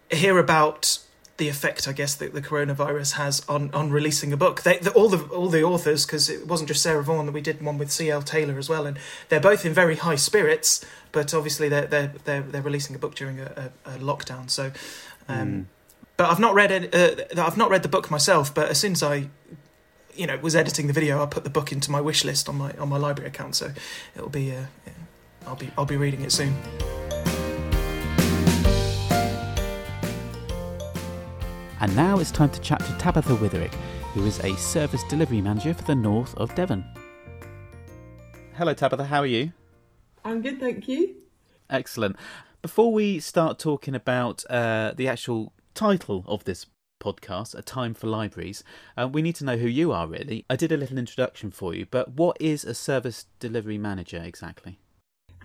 hear 0.09 0.39
about 0.39 0.99
the 1.37 1.49
effect, 1.49 1.89
I 1.89 1.93
guess, 1.93 2.15
that 2.17 2.33
the 2.33 2.41
coronavirus 2.41 3.13
has 3.15 3.43
on, 3.49 3.73
on 3.75 3.91
releasing 3.91 4.33
a 4.33 4.37
book. 4.37 4.63
They, 4.63 4.79
the, 4.79 4.93
all 4.93 5.09
the 5.09 5.25
all 5.35 5.49
the 5.49 5.63
authors, 5.63 6.07
because 6.07 6.31
it 6.31 6.47
wasn't 6.47 6.69
just 6.69 6.83
Sarah 6.83 7.03
Vaughan, 7.03 7.27
that 7.27 7.33
we 7.33 7.41
did 7.41 7.61
one 7.61 7.77
with 7.77 7.91
C.L. 7.91 8.23
Taylor 8.23 8.59
as 8.59 8.69
well, 8.69 8.87
and 8.87 8.99
they're 9.29 9.41
both 9.41 9.67
in 9.67 9.73
very 9.73 9.97
high 9.97 10.17
spirits. 10.17 10.85
But 11.13 11.35
obviously, 11.35 11.69
they're 11.69 11.87
they're 11.87 12.13
they're, 12.25 12.43
they're 12.43 12.63
releasing 12.63 12.95
a 12.95 12.99
book 12.99 13.15
during 13.15 13.41
a, 13.41 13.71
a, 13.85 13.91
a 13.91 13.99
lockdown. 13.99 14.49
So, 14.49 14.71
um, 15.29 15.49
mm. 15.49 15.65
but 16.17 16.31
I've 16.31 16.41
not 16.41 16.55
read 16.55 16.71
it. 16.71 16.95
Uh, 16.95 17.43
I've 17.43 17.57
not 17.57 17.71
read 17.71 17.83
the 17.83 17.89
book 17.89 18.11
myself. 18.11 18.55
But 18.55 18.69
as 18.69 18.79
soon 18.79 18.93
as 18.93 19.03
I, 19.03 19.29
you 20.15 20.27
know, 20.27 20.37
was 20.39 20.55
editing 20.55 20.87
the 20.87 20.93
video, 20.93 21.23
I 21.23 21.27
put 21.27 21.43
the 21.43 21.51
book 21.51 21.73
into 21.73 21.91
my 21.91 22.01
wish 22.01 22.25
list 22.25 22.49
on 22.49 22.57
my 22.57 22.73
on 22.73 22.89
my 22.89 22.99
library 22.99 23.29
account. 23.29 23.57
So 23.57 23.73
it'll 24.15 24.29
be. 24.29 24.55
Uh, 24.55 24.67
I'll 25.47 25.57
be 25.57 25.71
I'll 25.77 25.85
be 25.85 25.97
reading 25.97 26.23
it 26.23 26.33
soon. 26.33 26.55
And 31.85 31.95
now 31.95 32.19
it's 32.19 32.31
time 32.31 32.49
to 32.49 32.61
chat 32.63 32.81
to 32.81 32.97
Tabitha 32.97 33.37
Witherick, 33.37 33.75
who 34.15 34.25
is 34.25 34.41
a 34.41 34.57
service 34.57 35.03
delivery 35.05 35.43
manager 35.43 35.75
for 35.75 35.85
the 35.85 35.95
north 35.95 36.35
of 36.39 36.55
Devon. 36.55 36.83
Hello, 38.55 38.73
Tabitha, 38.73 39.05
how 39.05 39.21
are 39.21 39.27
you? 39.27 39.53
I'm 40.25 40.41
good, 40.41 40.59
thank 40.61 40.89
you. 40.89 41.17
Excellent. 41.69 42.17
Before 42.63 42.91
we 42.91 43.21
start 43.21 43.59
talking 43.59 43.95
about 43.95 44.47
uh, 44.49 44.95
the 44.97 45.09
actual 45.09 45.53
title 45.75 46.25
of 46.27 46.45
this 46.45 46.65
podcast, 47.03 47.55
A 47.55 47.61
Time 47.61 47.93
for 47.93 48.07
Libraries, 48.07 48.65
uh, 48.97 49.07
we 49.07 49.21
need 49.21 49.35
to 49.35 49.45
know 49.45 49.59
who 49.59 49.69
you 49.69 49.93
are, 49.93 50.07
really. 50.07 50.47
I 50.49 50.57
did 50.57 50.73
a 50.73 50.79
little 50.79 50.97
introduction 50.97 51.51
for 51.51 51.75
you, 51.75 51.85
but 51.85 52.13
what 52.15 52.39
is 52.41 52.65
a 52.65 52.73
service 52.73 53.27
delivery 53.41 53.77
manager 53.77 54.23
exactly? 54.25 54.79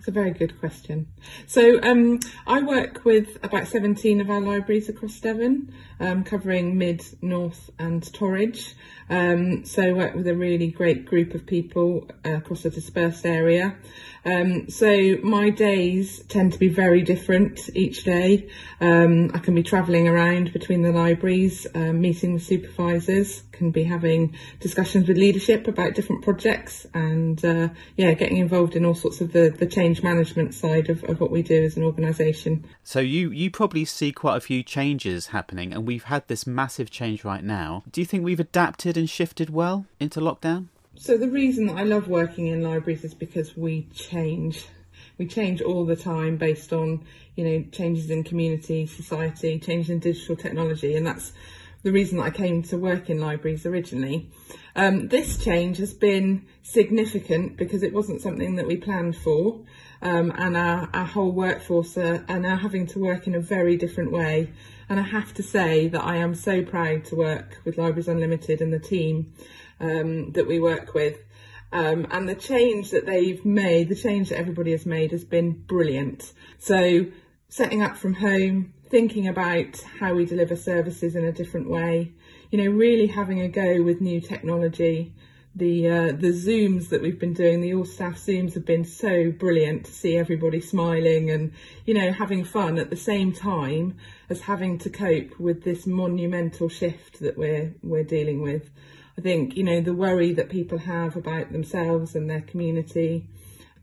It's 0.00 0.08
a 0.08 0.12
very 0.12 0.30
good 0.30 0.58
question. 0.58 1.08
So 1.46 1.78
um, 1.82 2.20
I 2.46 2.62
work 2.62 3.04
with 3.04 3.36
about 3.42 3.68
17 3.68 4.22
of 4.22 4.30
our 4.30 4.40
libraries 4.40 4.88
across 4.88 5.20
Devon, 5.20 5.74
um, 6.00 6.24
covering 6.24 6.78
Mid, 6.78 7.04
North 7.20 7.68
and 7.78 8.02
Torridge. 8.02 8.72
Um, 9.10 9.66
so 9.66 9.82
I 9.82 9.92
work 9.92 10.14
with 10.14 10.26
a 10.26 10.34
really 10.34 10.68
great 10.68 11.04
group 11.04 11.34
of 11.34 11.44
people 11.44 12.08
uh, 12.24 12.36
across 12.36 12.64
a 12.64 12.70
dispersed 12.70 13.26
area. 13.26 13.76
Um, 14.24 14.68
so 14.68 15.16
my 15.22 15.50
days 15.50 16.22
tend 16.28 16.52
to 16.52 16.58
be 16.58 16.68
very 16.68 17.02
different 17.02 17.70
each 17.74 18.04
day. 18.04 18.48
Um, 18.80 19.30
I 19.34 19.38
can 19.38 19.54
be 19.54 19.62
travelling 19.62 20.08
around 20.08 20.52
between 20.52 20.82
the 20.82 20.92
libraries, 20.92 21.66
um, 21.74 22.00
meeting 22.00 22.34
with 22.34 22.42
supervisors, 22.42 23.42
can 23.52 23.70
be 23.70 23.84
having 23.84 24.34
discussions 24.58 25.06
with 25.06 25.16
leadership 25.16 25.68
about 25.68 25.94
different 25.94 26.22
projects, 26.22 26.86
and 26.94 27.44
uh, 27.44 27.68
yeah, 27.96 28.12
getting 28.14 28.38
involved 28.38 28.74
in 28.74 28.84
all 28.84 28.94
sorts 28.94 29.20
of 29.20 29.32
the, 29.32 29.54
the 29.58 29.66
change 29.66 30.02
management 30.02 30.54
side 30.54 30.88
of, 30.88 31.04
of 31.04 31.20
what 31.20 31.30
we 31.30 31.42
do 31.42 31.62
as 31.62 31.76
an 31.76 31.84
organisation. 31.84 32.64
So 32.82 33.00
you 33.00 33.30
you 33.30 33.50
probably 33.50 33.84
see 33.84 34.12
quite 34.12 34.36
a 34.36 34.40
few 34.40 34.62
changes 34.62 35.28
happening, 35.28 35.72
and 35.72 35.86
we've 35.86 36.04
had 36.04 36.26
this 36.28 36.46
massive 36.46 36.90
change 36.90 37.24
right 37.24 37.44
now. 37.44 37.84
Do 37.90 38.00
you 38.00 38.06
think 38.06 38.24
we've 38.24 38.40
adapted 38.40 38.96
and 38.96 39.08
shifted 39.08 39.50
well 39.50 39.86
into 39.98 40.20
lockdown? 40.20 40.68
So 40.96 41.16
the 41.16 41.28
reason 41.28 41.66
that 41.66 41.76
I 41.76 41.84
love 41.84 42.08
working 42.08 42.48
in 42.48 42.62
libraries 42.62 43.04
is 43.04 43.14
because 43.14 43.56
we 43.56 43.88
change. 43.94 44.66
We 45.18 45.26
change 45.26 45.62
all 45.62 45.84
the 45.84 45.96
time 45.96 46.36
based 46.36 46.72
on, 46.72 47.04
you 47.36 47.44
know, 47.44 47.64
changes 47.70 48.10
in 48.10 48.24
community, 48.24 48.86
society, 48.86 49.58
changes 49.58 49.90
in 49.90 50.00
digital 50.00 50.36
technology, 50.36 50.96
and 50.96 51.06
that's 51.06 51.32
the 51.82 51.92
reason 51.92 52.18
that 52.18 52.24
I 52.24 52.30
came 52.30 52.62
to 52.64 52.76
work 52.76 53.08
in 53.08 53.20
libraries 53.20 53.64
originally. 53.66 54.30
Um, 54.76 55.08
this 55.08 55.42
change 55.42 55.78
has 55.78 55.94
been 55.94 56.46
significant 56.62 57.56
because 57.56 57.82
it 57.82 57.92
wasn't 57.92 58.20
something 58.20 58.56
that 58.56 58.66
we 58.66 58.76
planned 58.76 59.16
for, 59.16 59.60
um, 60.02 60.32
and 60.36 60.56
our, 60.56 60.88
our 60.92 61.06
whole 61.06 61.30
workforce 61.30 61.96
are, 61.96 62.24
are 62.28 62.40
now 62.40 62.56
having 62.56 62.86
to 62.88 62.98
work 62.98 63.26
in 63.26 63.34
a 63.34 63.40
very 63.40 63.76
different 63.76 64.12
way. 64.12 64.52
And 64.88 64.98
I 64.98 65.04
have 65.04 65.32
to 65.34 65.42
say 65.42 65.88
that 65.88 66.04
I 66.04 66.16
am 66.16 66.34
so 66.34 66.62
proud 66.62 67.04
to 67.06 67.16
work 67.16 67.60
with 67.64 67.78
Libraries 67.78 68.08
Unlimited 68.08 68.60
and 68.60 68.72
the 68.72 68.78
team 68.80 69.32
um, 69.80 70.32
that 70.32 70.46
we 70.46 70.60
work 70.60 70.94
with. 70.94 71.18
Um, 71.72 72.06
and 72.10 72.28
the 72.28 72.34
change 72.34 72.90
that 72.90 73.06
they've 73.06 73.44
made, 73.44 73.88
the 73.88 73.94
change 73.94 74.30
that 74.30 74.38
everybody 74.38 74.72
has 74.72 74.86
made, 74.86 75.12
has 75.12 75.24
been 75.24 75.52
brilliant. 75.52 76.32
So, 76.58 77.06
setting 77.48 77.82
up 77.82 77.96
from 77.96 78.14
home, 78.14 78.74
thinking 78.88 79.28
about 79.28 79.80
how 80.00 80.14
we 80.14 80.24
deliver 80.24 80.56
services 80.56 81.14
in 81.14 81.24
a 81.24 81.32
different 81.32 81.70
way, 81.70 82.12
you 82.50 82.62
know, 82.62 82.70
really 82.70 83.06
having 83.06 83.40
a 83.40 83.48
go 83.48 83.82
with 83.82 84.00
new 84.00 84.20
technology. 84.20 85.14
The 85.54 85.88
uh, 85.88 86.06
the 86.12 86.32
zooms 86.32 86.90
that 86.90 87.02
we've 87.02 87.18
been 87.18 87.34
doing, 87.34 87.60
the 87.60 87.74
all 87.74 87.84
staff 87.84 88.14
zooms 88.14 88.54
have 88.54 88.64
been 88.64 88.84
so 88.84 89.32
brilliant 89.32 89.86
to 89.86 89.90
see 89.90 90.16
everybody 90.16 90.60
smiling 90.60 91.28
and 91.30 91.52
you 91.86 91.92
know 91.92 92.12
having 92.12 92.44
fun 92.44 92.78
at 92.78 92.88
the 92.88 92.96
same 92.96 93.32
time 93.32 93.96
as 94.28 94.42
having 94.42 94.78
to 94.78 94.90
cope 94.90 95.40
with 95.40 95.64
this 95.64 95.88
monumental 95.88 96.68
shift 96.68 97.18
that 97.18 97.36
we're 97.36 97.74
we're 97.82 98.04
dealing 98.04 98.42
with. 98.42 98.70
I 99.20 99.22
think 99.22 99.54
you 99.54 99.64
know 99.64 99.82
the 99.82 99.92
worry 99.92 100.32
that 100.32 100.48
people 100.48 100.78
have 100.78 101.14
about 101.14 101.52
themselves 101.52 102.14
and 102.14 102.30
their 102.30 102.40
community, 102.40 103.26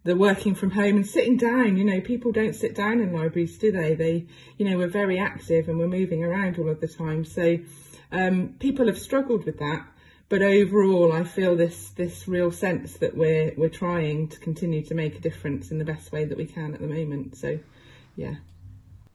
the 0.04 0.16
working 0.16 0.56
from 0.56 0.72
home 0.72 0.96
and 0.96 1.06
sitting 1.06 1.38
down. 1.38 1.78
You 1.78 1.84
know, 1.84 2.02
people 2.02 2.32
don't 2.32 2.56
sit 2.56 2.74
down 2.74 3.02
in 3.02 3.14
libraries, 3.14 3.56
do 3.60 3.72
they? 3.72 3.94
They, 3.94 4.26
you 4.58 4.68
know, 4.68 4.80
we're 4.80 4.88
very 4.88 5.20
active 5.20 5.70
and 5.70 5.78
we're 5.78 5.88
moving 5.88 6.24
around 6.24 6.58
all 6.58 6.70
of 6.70 6.82
the 6.82 6.88
time. 6.88 7.24
So 7.24 7.60
um, 8.12 8.56
people 8.60 8.88
have 8.88 8.98
struggled 8.98 9.46
with 9.46 9.60
that, 9.60 9.86
but 10.28 10.42
overall, 10.42 11.14
I 11.14 11.24
feel 11.24 11.56
this 11.56 11.90
this 11.90 12.28
real 12.28 12.50
sense 12.50 12.94
that 12.94 13.16
we're 13.16 13.54
we're 13.56 13.70
trying 13.70 14.30
to 14.30 14.40
continue 14.40 14.84
to 14.86 14.96
make 14.96 15.18
a 15.18 15.22
difference 15.22 15.70
in 15.70 15.78
the 15.78 15.86
best 15.86 16.12
way 16.12 16.26
that 16.26 16.38
we 16.38 16.48
can 16.48 16.74
at 16.74 16.82
the 16.82 16.88
moment. 16.88 17.38
So, 17.38 17.60
yeah. 18.16 18.38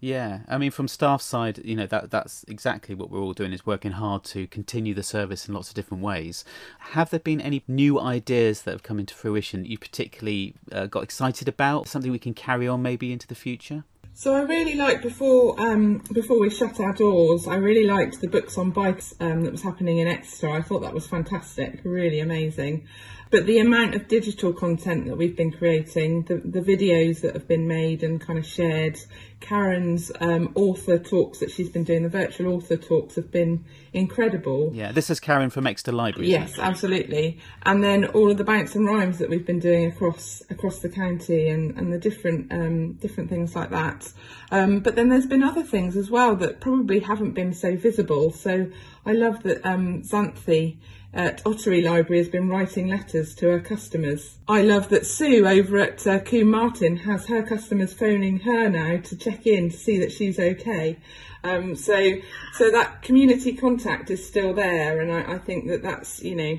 Yeah, 0.03 0.41
I 0.49 0.59
mean, 0.59 0.73
from 0.73 0.89
staff 0.89 1.23
side, 1.23 1.61
you 1.65 1.77
know 1.77 1.87
that 1.87 2.11
that's 2.11 2.45
exactly 2.49 2.93
what 2.93 3.09
we're 3.09 3.21
all 3.21 3.35
doing 3.35 3.53
is 3.53 3.65
working 3.65 3.93
hard 3.93 4.25
to 4.25 4.49
continue 4.49 4.95
the 4.95 5.05
service 5.05 5.47
in 5.47 5.55
lots 5.55 5.69
of 5.69 5.77
different 5.77 6.03
ways. 6.03 6.45
Have 6.81 7.11
there 7.11 7.21
been 7.21 7.41
any 7.41 7.63
new 7.69 8.01
ideas 8.01 8.63
that 8.63 8.73
have 8.73 8.83
come 8.83 8.99
into 8.99 9.15
fruition 9.15 9.63
that 9.63 9.71
you 9.71 9.79
particularly 9.79 10.57
uh, 10.73 10.87
got 10.87 11.05
excited 11.05 11.47
about? 11.47 11.87
Something 11.87 12.11
we 12.11 12.19
can 12.19 12.35
carry 12.35 12.67
on 12.67 12.83
maybe 12.83 13.13
into 13.13 13.29
the 13.29 13.37
future? 13.37 13.85
So 14.13 14.35
I 14.35 14.41
really 14.41 14.75
liked 14.75 15.05
before 15.05 15.55
um, 15.61 15.99
before 16.13 16.41
we 16.41 16.51
shut 16.51 16.81
our 16.81 16.95
doors. 16.95 17.47
I 17.47 17.55
really 17.55 17.87
liked 17.87 18.21
the 18.21 18.29
books 18.29 18.59
on 18.59 18.73
bikes 18.73 19.15
um, 19.21 19.43
that 19.43 19.53
was 19.53 19.63
happening 19.63 19.99
in 19.99 20.09
Exeter. 20.09 20.51
I 20.51 20.63
thought 20.63 20.81
that 20.81 20.95
was 20.95 21.07
fantastic, 21.07 21.81
really 21.85 22.19
amazing. 22.19 22.89
But 23.33 23.47
the 23.47 23.61
amount 23.61 23.95
of 23.95 24.09
digital 24.09 24.53
content 24.53 25.07
that 25.07 25.17
we've 25.17 25.35
been 25.35 25.53
creating, 25.53 26.25
the, 26.25 26.37
the 26.37 26.61
videos 26.61 27.23
that 27.23 27.33
have 27.33 27.49
been 27.49 27.67
made 27.67 28.03
and 28.03 28.21
kind 28.21 28.39
of 28.39 28.45
shared, 28.45 28.99
Karen's 29.41 30.13
um, 30.21 30.53
author 30.55 30.99
talks 30.99 31.39
that 31.39 31.51
she's 31.51 31.71
been 31.71 31.83
doing, 31.83 32.03
the 32.03 32.11
virtual 32.11 32.53
author 32.53 32.77
talks 32.77 33.15
have 33.17 33.31
been 33.31 33.65
incredible. 33.95 34.71
Yeah, 34.75 34.93
this 34.93 35.09
is 35.09 35.19
Karen 35.19 35.49
from 35.49 35.67
Exeter 35.67 35.93
Library. 35.93 36.29
Yes, 36.29 36.59
absolutely. 36.59 37.41
And 37.63 37.83
then 37.83 38.05
all 38.05 38.31
of 38.31 38.37
the 38.37 38.45
bounce 38.45 38.75
and 38.75 38.87
rhymes 38.87 39.17
that 39.17 39.31
we've 39.31 39.47
been 39.47 39.61
doing 39.61 39.87
across 39.87 40.43
across 40.51 40.81
the 40.81 40.91
county 40.91 41.49
and, 41.49 41.75
and 41.79 41.91
the 41.91 41.99
different 41.99 42.53
um, 42.53 42.93
different 42.95 43.31
things 43.31 43.57
like 43.57 43.71
that. 43.71 44.13
Um, 44.51 44.81
but 44.81 44.95
then 44.95 45.09
there's 45.09 45.27
been 45.27 45.43
other 45.43 45.63
things 45.63 45.97
as 45.97 46.11
well 46.11 46.37
that 46.37 46.61
probably 46.61 47.01
haven't 47.01 47.33
been 47.33 47.55
so 47.55 47.77
visible. 47.77 48.31
So 48.31 48.71
I 49.07 49.13
love 49.13 49.43
that 49.45 49.65
um, 49.67 50.03
Xanthi 50.03 50.77
at 51.15 51.43
Ottery 51.45 51.83
Library 51.83 52.19
has 52.19 52.29
been 52.29 52.49
writing 52.49 52.89
letters 52.89 53.35
to 53.37 53.47
her 53.49 53.61
customers. 53.61 54.39
I 54.49 54.63
love 54.63 54.89
that 54.89 55.07
Sue 55.07 55.47
over 55.47 55.79
at 55.79 56.07
uh, 56.07 56.21
Combe 56.21 56.51
Martin 56.51 56.97
has 56.99 57.27
her 57.27 57.43
customers 57.43 57.93
phoning 57.93 58.41
her 58.41 58.69
now 58.69 58.99
to 58.99 59.17
check 59.17 59.47
in 59.47 59.71
to 59.71 59.77
see 59.77 59.99
that 59.99 60.13
she's 60.13 60.39
okay. 60.39 60.99
Um, 61.45 61.77
so, 61.77 62.15
so 62.55 62.71
that 62.71 63.03
community 63.03 63.55
contact 63.55 64.11
is 64.11 64.27
still 64.27 64.55
there, 64.55 65.01
and 65.01 65.13
I, 65.13 65.35
I 65.35 65.39
think 65.39 65.67
that 65.69 65.83
that's 65.83 66.23
you 66.23 66.37
know, 66.37 66.59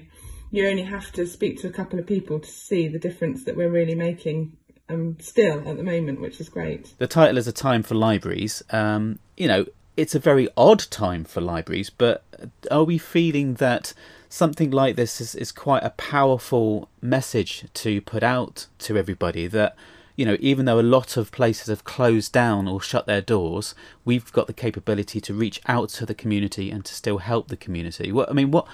you 0.51 0.67
only 0.67 0.83
have 0.83 1.11
to 1.13 1.25
speak 1.25 1.59
to 1.61 1.67
a 1.67 1.71
couple 1.71 1.97
of 1.97 2.05
people 2.05 2.39
to 2.39 2.49
see 2.49 2.87
the 2.87 2.99
difference 2.99 3.45
that 3.45 3.55
we're 3.55 3.71
really 3.71 3.95
making 3.95 4.57
um, 4.89 5.17
still 5.19 5.67
at 5.67 5.77
the 5.77 5.83
moment, 5.83 6.21
which 6.21 6.39
is 6.39 6.49
great. 6.49 6.93
The 6.97 7.07
title 7.07 7.37
is 7.37 7.47
a 7.47 7.53
time 7.53 7.81
for 7.81 7.95
libraries. 7.95 8.61
Um, 8.69 9.19
you 9.37 9.47
know, 9.47 9.65
it's 9.95 10.15
a 10.15 10.19
very 10.19 10.49
odd 10.57 10.79
time 10.91 11.23
for 11.23 11.41
libraries, 11.41 11.89
but 11.89 12.23
are 12.69 12.83
we 12.83 12.97
feeling 12.97 13.55
that 13.55 13.93
something 14.33 14.71
like 14.71 14.95
this 14.95 15.21
is, 15.21 15.35
is 15.35 15.51
quite 15.51 15.83
a 15.83 15.91
powerful 15.91 16.89
message 17.03 17.65
to 17.71 18.01
put 18.01 18.23
out 18.23 18.65
to 18.79 18.97
everybody 18.97 19.45
that 19.45 19.75
you 20.15 20.25
know 20.25 20.35
even 20.39 20.65
though 20.65 20.79
a 20.79 20.81
lot 20.81 21.15
of 21.17 21.31
places 21.31 21.67
have 21.67 21.83
closed 21.83 22.31
down 22.31 22.67
or 22.67 22.81
shut 22.81 23.05
their 23.05 23.21
doors 23.21 23.75
we've 24.03 24.33
got 24.33 24.47
the 24.47 24.53
capability 24.53 25.21
to 25.21 25.35
reach 25.35 25.61
out 25.67 25.87
to 25.87 26.03
the 26.03 26.15
community 26.15 26.71
and 26.71 26.83
to 26.83 26.95
still 26.95 27.19
help 27.19 27.49
the 27.49 27.55
community. 27.55 28.11
What 28.11 28.27
i 28.27 28.33
mean 28.33 28.49
what 28.49 28.67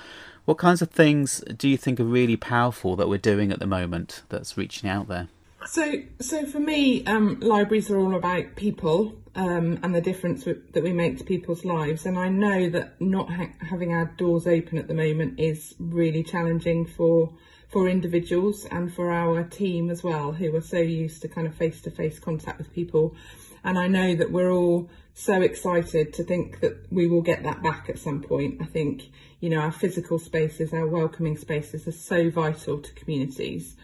what 0.46 0.58
kinds 0.58 0.82
of 0.82 0.92
things 0.92 1.44
do 1.58 1.68
you 1.68 1.76
think 1.76 2.00
are 2.00 2.06
really 2.06 2.38
powerful 2.38 2.96
that 2.96 3.10
we're 3.10 3.18
doing 3.18 3.52
at 3.52 3.60
the 3.60 3.68
moment 3.68 4.24
that's 4.30 4.58
reaching 4.58 4.90
out 4.90 5.10
there 5.10 5.28
so, 5.66 5.94
so 6.20 6.46
for 6.46 6.60
me, 6.60 7.06
um, 7.06 7.40
libraries 7.40 7.90
are 7.90 8.00
all 8.00 8.16
about 8.16 8.56
people 8.56 9.16
um, 9.36 9.80
and 9.84 9.94
the 9.94 10.02
difference 10.02 10.44
that 10.46 10.84
we 10.84 10.94
make 10.94 11.18
to 11.18 11.24
people's 11.24 11.66
lives. 11.66 12.06
And 12.06 12.18
I 12.18 12.30
know 12.30 12.70
that 12.70 13.00
not 13.00 13.32
ha- 13.32 13.50
having 13.62 13.94
our 13.94 14.06
doors 14.18 14.48
open 14.48 14.78
at 14.78 14.88
the 14.88 14.94
moment 14.94 15.40
is 15.40 15.76
really 15.80 16.24
challenging 16.24 16.86
for 16.86 17.34
for 17.70 17.88
individuals 17.88 18.66
and 18.66 18.92
for 18.92 19.12
our 19.12 19.44
team 19.44 19.92
as 19.92 20.04
well, 20.04 20.32
who 20.32 20.56
are 20.56 20.62
so 20.62 20.80
used 20.80 21.22
to 21.22 21.28
kind 21.28 21.46
of 21.46 21.54
face 21.54 21.82
to 21.82 21.92
face 21.92 22.18
contact 22.18 22.58
with 22.58 22.74
people. 22.74 23.16
And 23.64 23.78
I 23.78 23.88
know 23.88 24.16
that 24.16 24.32
we're 24.32 24.52
all 24.52 24.90
so 25.14 25.42
excited 25.42 26.14
to 26.14 26.24
think 26.24 26.62
that 26.62 26.92
we 26.92 27.08
will 27.08 27.22
get 27.22 27.44
that 27.44 27.62
back 27.62 27.88
at 27.88 28.00
some 28.00 28.24
point. 28.24 28.60
I 28.60 28.66
think, 28.66 29.12
you 29.40 29.52
know, 29.52 29.60
our 29.60 29.72
physical 29.72 30.18
spaces, 30.18 30.74
our 30.74 30.88
welcoming 30.88 31.38
spaces 31.38 31.88
are 31.88 31.92
so 31.92 32.32
vital 32.32 32.80
to 32.80 32.94
communities. 32.94 33.76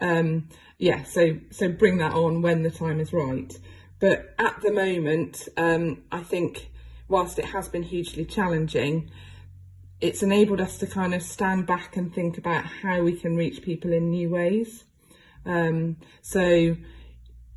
Um, 0.00 0.48
yeah, 0.78 1.04
so 1.04 1.38
so 1.50 1.68
bring 1.68 1.98
that 1.98 2.12
on 2.12 2.42
when 2.42 2.62
the 2.62 2.70
time 2.70 3.00
is 3.00 3.12
right. 3.12 3.56
But 4.00 4.34
at 4.38 4.60
the 4.60 4.72
moment, 4.72 5.48
um, 5.56 6.02
I 6.10 6.22
think 6.22 6.70
whilst 7.08 7.38
it 7.38 7.46
has 7.46 7.68
been 7.68 7.84
hugely 7.84 8.24
challenging, 8.24 9.10
it's 10.00 10.22
enabled 10.22 10.60
us 10.60 10.78
to 10.78 10.86
kind 10.86 11.14
of 11.14 11.22
stand 11.22 11.66
back 11.66 11.96
and 11.96 12.12
think 12.12 12.36
about 12.36 12.64
how 12.64 13.02
we 13.02 13.12
can 13.12 13.36
reach 13.36 13.62
people 13.62 13.92
in 13.92 14.10
new 14.10 14.28
ways. 14.30 14.84
Um, 15.46 15.96
so 16.22 16.76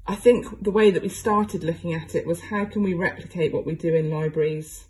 I 0.06 0.16
think 0.16 0.64
the 0.64 0.72
way 0.72 0.92
that 0.92 1.02
we 1.02 1.10
started 1.10 1.64
looking 1.64 1.94
at 1.94 2.16
it 2.16 2.26
was 2.26 2.42
how 2.42 2.66
can 2.66 2.84
we 2.84 2.94
replicate 2.94 3.54
what 3.54 3.66
we 3.66 3.76
do 3.76 3.94
in 3.94 4.10
libraries 4.10 4.86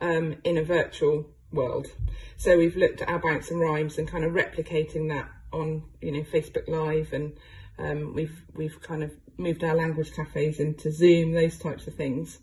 um, 0.00 0.36
in 0.44 0.56
a 0.58 0.64
virtual 0.64 1.30
world. 1.52 1.88
So 2.36 2.58
we've 2.58 2.76
looked 2.76 3.02
at 3.02 3.08
our 3.08 3.18
bounce 3.18 3.50
and 3.50 3.60
rhymes 3.60 3.98
and 3.98 4.08
kind 4.08 4.24
of 4.24 4.32
replicating 4.32 5.08
that 5.10 5.30
on 5.56 5.82
you 6.00 6.12
know 6.12 6.22
Facebook 6.22 6.68
Live 6.68 7.12
and 7.12 7.36
um, 7.78 8.14
we've 8.14 8.42
we've 8.54 8.80
kind 8.80 9.02
of 9.02 9.12
moved 9.38 9.62
our 9.64 9.74
language 9.74 10.12
cafes 10.12 10.60
into 10.60 10.90
Zoom, 10.90 11.32
those 11.32 11.58
types 11.58 11.86
of 11.86 11.94
things. 11.94 12.38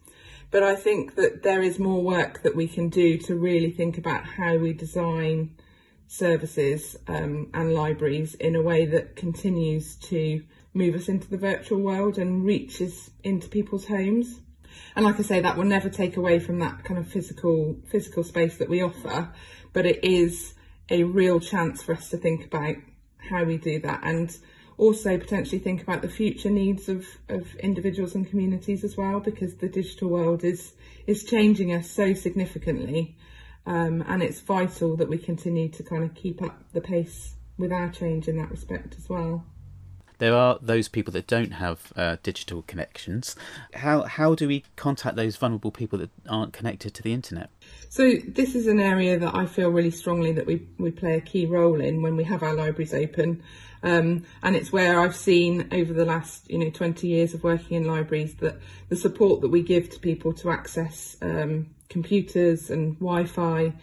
But 0.52 0.62
I 0.62 0.76
think 0.76 1.16
that 1.16 1.42
there 1.42 1.64
is 1.64 1.80
more 1.80 2.04
work 2.04 2.44
that 2.44 2.56
we 2.56 2.68
can 2.68 2.90
do 2.90 3.18
to 3.20 3.36
really 3.36 3.72
think 3.72 3.98
about 3.98 4.26
how 4.26 4.58
we 4.58 4.74
design 4.74 5.56
services 6.08 6.96
um, 7.08 7.50
and 7.56 7.74
libraries 7.74 8.36
in 8.36 8.56
a 8.56 8.62
way 8.62 8.86
that 8.86 9.16
continues 9.16 9.96
to 9.96 10.44
move 10.74 10.94
us 10.94 11.10
into 11.10 11.28
the 11.28 11.38
virtual 11.38 11.80
world 11.80 12.20
and 12.20 12.46
reaches 12.46 13.10
into 13.24 13.48
people's 13.48 13.88
homes. 13.88 14.42
And 14.96 15.06
like 15.06 15.20
I 15.20 15.24
say, 15.24 15.40
that 15.40 15.58
will 15.58 15.66
never 15.66 15.90
take 15.90 16.18
away 16.18 16.40
from 16.40 16.60
that 16.60 16.84
kind 16.84 17.00
of 17.00 17.08
physical 17.08 17.76
physical 17.90 18.24
space 18.24 18.58
that 18.58 18.70
we 18.70 18.84
offer, 18.84 19.34
but 19.72 19.88
it 19.88 20.04
is 20.04 20.54
a 20.90 21.04
real 21.04 21.40
chance 21.40 21.82
for 21.82 21.94
us 21.94 22.10
to 22.10 22.18
think 22.18 22.46
about 22.46 22.76
how 23.30 23.44
we 23.44 23.58
do 23.58 23.80
that 23.80 24.02
and 24.04 24.38
also 24.78 25.18
potentially 25.18 25.60
think 25.60 25.82
about 25.82 26.02
the 26.02 26.10
future 26.10 26.50
needs 26.50 26.90
of, 26.90 27.06
of 27.30 27.56
individuals 27.56 28.16
and 28.16 28.28
communities 28.30 28.84
as 28.84 28.98
well 28.98 29.20
because 29.20 29.56
the 29.56 29.70
digital 29.70 30.10
world 30.10 30.44
is 30.44 30.74
is 31.06 31.24
changing 31.24 31.74
us 31.74 31.90
so 31.90 32.14
significantly 32.14 33.16
um, 33.66 34.04
and 34.08 34.24
it's 34.24 34.40
vital 34.42 34.96
that 34.98 35.10
we 35.10 35.18
continue 35.18 35.70
to 35.70 35.84
kind 35.84 36.04
of 36.04 36.14
keep 36.16 36.42
up 36.42 36.64
the 36.74 36.82
pace 36.82 37.36
with 37.58 37.72
our 37.72 37.90
change 37.90 38.28
in 38.28 38.38
that 38.38 38.50
respect 38.50 38.96
as 38.98 39.08
well 39.08 39.46
there 40.18 40.36
are 40.36 40.58
those 40.62 40.88
people 40.88 41.12
that 41.14 41.28
don't 41.28 41.52
have 41.52 41.92
uh, 41.96 42.18
digital 42.24 42.64
connections. 42.64 43.36
How 43.74 44.04
how 44.04 44.36
do 44.36 44.48
we 44.48 44.64
contact 44.76 45.16
those 45.16 45.36
vulnerable 45.36 45.72
people 45.72 46.00
that 46.00 46.10
aren't 46.28 46.54
connected 46.54 46.94
to 46.96 47.04
the 47.04 47.14
internet? 47.14 47.50
So 47.90 48.14
this 48.28 48.56
is 48.56 48.68
an 48.68 48.80
area 48.80 49.20
that 49.20 49.36
I 49.36 49.46
feel 49.46 49.70
really 49.70 49.92
strongly 49.92 50.32
that 50.34 50.46
we 50.46 50.68
we 50.78 50.92
play 50.92 51.16
a 51.16 51.22
key 51.22 51.46
role 51.46 51.80
in 51.82 52.02
when 52.02 52.16
we 52.16 52.24
have 52.26 52.44
our 52.44 52.54
libraries 52.54 52.94
open. 52.94 53.44
Um, 53.84 54.24
and 54.42 54.56
it's 54.56 54.72
where 54.72 55.02
I've 55.02 55.16
seen 55.16 55.68
over 55.74 55.92
the 55.92 56.06
last 56.06 56.50
you 56.50 56.58
know 56.58 56.70
20 56.70 57.08
years 57.08 57.34
of 57.34 57.44
working 57.44 57.76
in 57.78 57.86
libraries 57.86 58.36
that 58.36 58.60
the 58.90 58.96
support 58.96 59.42
that 59.42 59.50
we 59.50 59.62
give 59.62 59.90
to 59.90 60.00
people 60.00 60.34
to 60.34 60.52
access 60.52 61.18
um, 61.22 61.68
computers 61.90 62.70
and 62.70 62.98
Wi-Fi, 63.00 63.74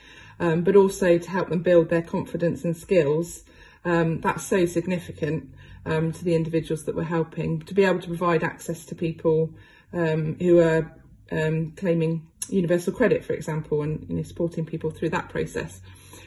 um, 0.41 0.63
but 0.63 0.75
also 0.75 1.19
to 1.19 1.31
help 1.31 1.51
them 1.51 1.63
build 1.63 1.91
their 1.91 2.03
confidence 2.03 2.65
and 2.65 2.77
skills. 2.77 3.45
Um, 3.85 4.21
that's 4.21 4.45
so 4.45 4.67
significant 4.67 5.55
um, 5.87 6.13
to 6.13 6.25
the 6.25 6.35
individuals 6.35 6.85
that 6.85 6.95
we're 6.95 7.05
helping 7.05 7.61
to 7.63 7.75
be 7.75 7.85
able 7.85 8.01
to 8.01 8.09
provide 8.09 8.43
access 8.43 8.85
to 8.87 8.95
people 8.95 9.55
um, 9.93 10.37
who 10.39 10.61
are 10.61 10.95
claiming 11.77 12.27
universal 12.49 12.93
credit, 12.93 13.25
for 13.25 13.33
example, 13.33 13.83
and 13.83 14.05
you 14.09 14.17
know, 14.17 14.23
supporting 14.23 14.67
people 14.67 14.91
through 14.91 15.11
that 15.11 15.29
process. 15.29 15.81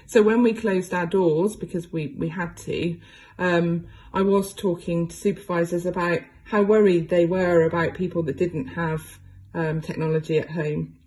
So 0.05 0.21
when 0.21 0.43
we 0.43 0.53
closed 0.53 0.93
our 0.93 1.05
doors, 1.05 1.55
because 1.55 1.91
we, 1.91 2.15
we 2.17 2.29
had 2.29 2.55
to, 2.57 2.99
um, 3.39 3.87
I 4.13 4.21
was 4.21 4.53
talking 4.53 5.07
to 5.07 5.15
supervisors 5.15 5.85
about 5.85 6.19
how 6.45 6.61
worried 6.61 7.09
they 7.09 7.25
were 7.25 7.63
about 7.63 7.95
people 7.95 8.23
that 8.23 8.37
didn't 8.37 8.67
have 8.67 9.19
um, 9.53 9.81
technology 9.81 10.37
at 10.39 10.51
home. 10.51 10.97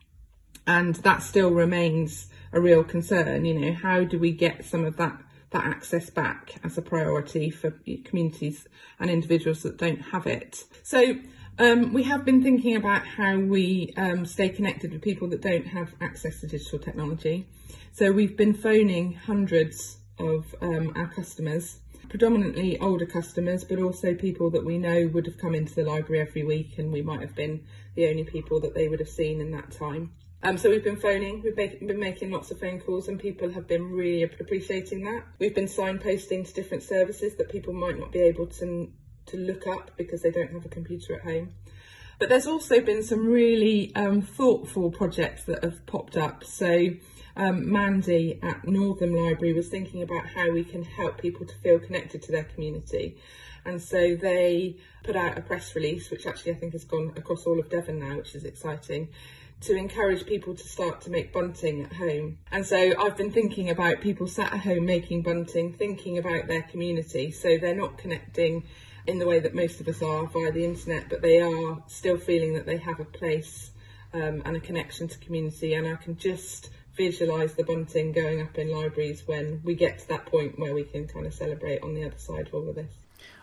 And 0.67 0.97
that 0.97 1.23
still 1.23 1.51
remains 1.51 2.29
a 2.53 2.61
real 2.61 2.83
concern. 2.83 3.45
You 3.45 3.55
know, 3.55 3.73
how 3.75 4.05
do 4.05 4.19
we 4.19 4.33
get 4.33 4.65
some 4.65 4.85
of 4.85 4.97
that 4.97 5.21
that 5.57 5.65
access 5.65 6.11
back 6.11 6.55
as 6.65 6.77
a 6.77 6.83
priority 6.83 7.51
for 7.51 7.71
communities 8.05 8.69
and 9.01 9.11
individuals 9.11 9.63
that 9.63 9.79
don't 9.79 10.01
have 10.01 10.27
it? 10.27 10.65
So 10.83 11.17
um, 11.59 11.95
we 11.95 12.03
have 12.03 12.25
been 12.25 12.43
thinking 12.43 12.77
about 12.77 13.07
how 13.07 13.39
we 13.39 13.95
um, 13.97 14.27
stay 14.27 14.51
connected 14.51 14.93
with 14.93 15.01
people 15.01 15.29
that 15.29 15.41
don't 15.41 15.67
have 15.67 15.95
access 16.01 16.41
to 16.41 16.47
digital 16.47 16.79
technology. 16.79 17.47
So 17.93 18.13
we've 18.13 18.37
been 18.37 18.53
phoning 18.53 19.15
hundreds 19.15 19.97
of 20.19 20.55
um, 20.61 20.93
our 20.95 21.09
customers, 21.09 21.81
predominantly 22.11 22.79
older 22.79 23.07
customers, 23.07 23.65
but 23.65 23.79
also 23.79 24.15
people 24.15 24.51
that 24.51 24.65
we 24.65 24.77
know 24.77 25.09
would 25.15 25.25
have 25.25 25.39
come 25.39 25.55
into 25.55 25.75
the 25.75 25.85
library 25.85 26.21
every 26.21 26.45
week 26.45 26.77
and 26.79 26.93
we 26.93 27.01
might 27.01 27.23
have 27.23 27.35
been 27.35 27.65
the 27.95 28.09
only 28.09 28.25
people 28.25 28.61
that 28.61 28.75
they 28.75 28.89
would 28.89 29.01
have 29.01 29.09
seen 29.09 29.41
in 29.41 29.51
that 29.53 29.71
time. 29.71 30.13
Um, 30.47 30.57
so 30.57 30.71
we've 30.71 30.85
been 30.85 31.01
phoning, 31.01 31.43
we've 31.43 31.57
been 31.57 31.99
making 31.99 32.31
lots 32.31 32.53
of 32.53 32.61
phone 32.61 32.79
calls, 32.79 33.09
and 33.09 33.19
people 33.19 33.51
have 33.51 33.67
been 33.67 33.91
really 33.91 34.23
appreciating 34.23 35.03
that. 35.03 35.25
We've 35.41 35.57
been 35.57 35.65
signposting 35.67 36.47
to 36.47 36.55
different 36.55 36.85
services 36.85 37.35
that 37.39 37.51
people 37.51 37.73
might 37.73 37.99
not 37.99 38.13
be 38.13 38.21
able 38.21 38.47
to 38.47 38.89
to 39.27 39.37
look 39.37 39.67
up 39.67 39.91
because 39.97 40.23
they 40.23 40.31
don't 40.31 40.53
have 40.53 40.65
a 40.65 40.69
computer 40.69 41.17
at 41.17 41.23
home. 41.23 41.55
But 42.21 42.29
there's 42.29 42.47
also 42.47 42.81
been 42.81 43.03
some 43.03 43.27
really 43.27 43.93
um, 43.97 44.23
thoughtful 44.23 44.93
projects 44.93 45.43
that 45.47 45.65
have 45.65 45.85
popped 45.85 46.17
up. 46.17 46.45
So 46.45 46.91
um, 47.37 47.69
Mandy 47.69 48.39
at 48.41 48.69
Northam 48.69 49.17
Library 49.17 49.53
was 49.53 49.69
thinking 49.69 50.01
about 50.01 50.29
how 50.29 50.53
we 50.53 50.63
can 50.63 50.85
help 50.85 51.19
people 51.19 51.45
to 51.45 51.57
feel 51.57 51.81
connected 51.81 52.23
to 52.23 52.31
their 52.31 52.45
community. 52.45 53.19
And 53.65 53.83
so 53.83 54.15
they 54.15 54.77
put 55.03 55.17
out 55.17 55.37
a 55.37 55.41
press 55.41 55.75
release, 55.75 56.09
which 56.09 56.25
actually 56.25 56.53
I 56.53 56.55
think 56.55 56.73
has 56.73 56.85
gone 56.85 57.15
across 57.17 57.47
all 57.47 57.59
of 57.59 57.69
Devon 57.69 57.99
now, 57.99 58.19
which 58.19 58.37
is 58.37 58.45
exciting, 58.45 59.09
to 59.63 59.75
encourage 59.75 60.27
people 60.27 60.55
to 60.55 60.69
start 60.69 61.01
to 61.03 61.11
make 61.11 61.33
bunting 61.33 61.85
at 61.85 61.93
home. 61.93 62.39
And 62.53 62.67
so 62.67 62.95
I've 62.99 63.17
been 63.17 63.33
thinking 63.33 63.71
about 63.71 64.01
people 64.01 64.27
sat 64.27 64.53
at 64.53 64.61
home 64.61 64.85
making 64.85 65.23
bunting, 65.23 65.73
thinking 65.73 66.19
about 66.19 66.47
their 66.47 66.63
community. 66.63 67.31
So 67.31 67.57
they're 67.59 67.75
not 67.75 67.99
connecting 67.99 68.65
in 69.07 69.19
the 69.19 69.27
way 69.27 69.41
that 69.41 69.55
most 69.55 69.81
of 69.81 69.89
us 69.89 70.03
are 70.03 70.27
via 70.27 70.53
the 70.53 70.65
internet, 70.65 71.09
but 71.09 71.23
they 71.23 71.41
are 71.41 71.83
still 71.87 72.19
feeling 72.19 72.55
that 72.55 72.67
they 72.67 72.77
have 72.77 73.01
a 73.01 73.05
place 73.05 73.71
um, 74.13 74.43
and 74.45 74.57
a 74.57 74.61
connection 74.61 75.09
to 75.09 75.19
community. 75.19 75.75
And 75.75 75.89
I 75.89 75.97
can 75.97 76.17
just 76.17 76.71
visualise 76.97 77.55
the 77.55 77.65
bunting 77.65 78.13
going 78.13 78.43
up 78.43 78.59
in 78.59 78.71
libraries 78.71 79.23
when 79.27 79.61
we 79.65 79.75
get 79.75 79.99
to 80.01 80.09
that 80.09 80.27
point 80.27 80.59
where 80.59 80.75
we 80.75 80.85
can 80.85 81.07
kind 81.07 81.27
of 81.27 81.35
celebrate 81.35 81.83
on 81.83 81.95
the 81.95 82.05
other 82.05 82.19
side 82.19 82.49
of 82.49 82.55
all 82.55 82.69
of 82.69 82.75
this. 82.75 82.93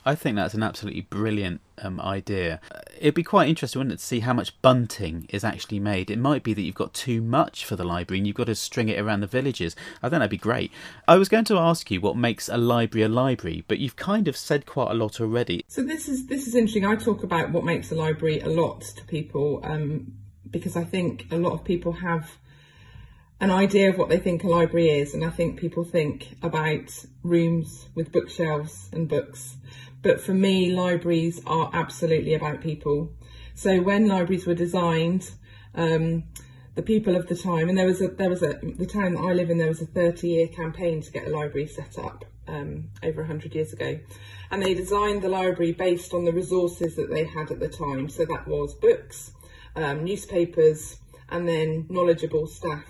I 0.06 0.16
think 0.16 0.36
that's 0.36 0.54
an 0.54 0.64
absolutely 0.64 1.02
brilliant 1.02 1.62
um, 1.82 2.00
idea. 2.00 2.60
It'd 2.98 3.14
be 3.14 3.24
quite 3.24 3.48
interesting, 3.48 3.80
wouldn't 3.80 3.94
it, 3.94 4.00
to 4.00 4.06
see 4.06 4.20
how 4.20 4.34
much 4.34 4.60
bunting 4.62 5.28
is 5.30 5.44
actually 5.44 5.80
made. 5.80 6.12
It 6.12 6.20
might 6.20 6.44
be 6.44 6.54
that 6.54 6.62
you've 6.62 6.76
got 6.76 6.94
too 6.94 7.22
much 7.22 7.66
for 7.66 7.76
the 7.76 7.84
library 7.84 8.20
and 8.20 8.28
you've 8.28 8.36
got 8.36 8.48
to 8.48 8.56
string 8.56 8.90
it 8.90 9.00
around 9.00 9.22
the 9.22 9.28
villages. 9.28 9.76
I 10.02 10.10
think 10.10 10.20
that'd 10.20 10.30
be 10.30 10.38
great. 10.38 10.72
I 11.08 11.16
was 11.16 11.30
going 11.30 11.46
to 11.46 11.58
ask 11.58 11.90
you 11.90 12.02
what 12.02 12.18
makes 12.18 12.50
a 12.50 12.58
library 12.58 13.04
a 13.04 13.10
library, 13.10 13.64
but 13.68 13.80
you've 13.80 13.96
kind 13.96 14.28
of 14.28 14.36
said 14.36 14.66
quite 14.66 14.92
a 14.92 14.96
lot 14.96 15.22
already. 15.22 15.64
So 15.68 15.84
this 15.84 16.10
is 16.10 16.28
this 16.28 16.48
is 16.48 16.56
interesting. 16.56 16.86
I 16.86 16.96
talk 16.96 17.24
about 17.24 17.52
what 17.52 17.64
makes 17.64 17.92
a 17.92 17.96
library 17.96 18.40
a 18.40 18.50
lot 18.50 18.82
to 18.82 19.04
people 19.06 19.62
um, 19.64 20.14
because 20.50 20.76
I 20.76 20.84
think 20.84 21.28
a 21.32 21.38
lot 21.38 21.54
of 21.54 21.64
people 21.64 21.94
have 21.94 22.30
an 23.40 23.52
idea 23.52 23.90
of 23.90 23.98
what 23.98 24.08
they 24.08 24.20
think 24.20 24.44
a 24.44 24.48
library 24.48 24.90
is, 24.90 25.14
and 25.14 25.26
I 25.26 25.30
think 25.30 25.60
people 25.60 25.84
think 25.84 26.38
about 26.42 26.90
rooms 27.24 27.88
with 27.94 28.12
bookshelves 28.12 28.90
and 28.94 29.10
books. 29.10 29.58
But 30.04 30.20
for 30.22 30.34
me, 30.34 30.72
libraries 30.72 31.42
are 31.48 31.72
absolutely 31.74 32.34
about 32.34 32.62
people. 32.62 33.12
So 33.56 33.82
when 33.82 34.08
libraries 34.08 34.46
were 34.46 34.54
designed, 34.54 35.32
um, 35.74 36.26
the 36.76 36.84
people 36.84 37.16
of 37.16 37.28
the 37.28 37.36
time, 37.36 37.70
and 37.70 37.78
there 37.78 37.86
was 37.86 38.02
a 38.02 38.10
there 38.10 38.30
was 38.30 38.44
a 38.44 38.60
the 38.62 38.86
town 38.86 39.14
that 39.14 39.22
I 39.22 39.34
live 39.34 39.50
in, 39.50 39.58
there 39.58 39.70
was 39.70 39.82
a 39.82 39.86
30 39.86 40.28
year 40.28 40.48
campaign 40.48 41.02
to 41.02 41.12
get 41.12 41.28
a 41.28 41.30
library 41.30 41.68
set 41.68 41.98
up 41.98 42.26
um, 42.48 42.90
over 43.02 43.22
100 43.22 43.56
years 43.56 43.72
ago, 43.72 44.00
and 44.52 44.62
they 44.62 44.74
designed 44.74 45.22
the 45.22 45.30
library 45.30 45.72
based 45.72 46.14
on 46.14 46.26
the 46.26 46.34
resources 46.34 46.96
that 46.98 47.10
they 47.10 47.24
had 47.24 47.50
at 47.50 47.60
the 47.60 47.70
time. 47.70 48.10
So 48.10 48.26
that 48.26 48.46
was 48.46 48.74
books, 48.74 49.32
um, 49.76 50.04
newspapers, 50.04 50.98
and 51.30 51.48
then 51.48 51.86
knowledgeable 51.90 52.48
staff. 52.48 52.86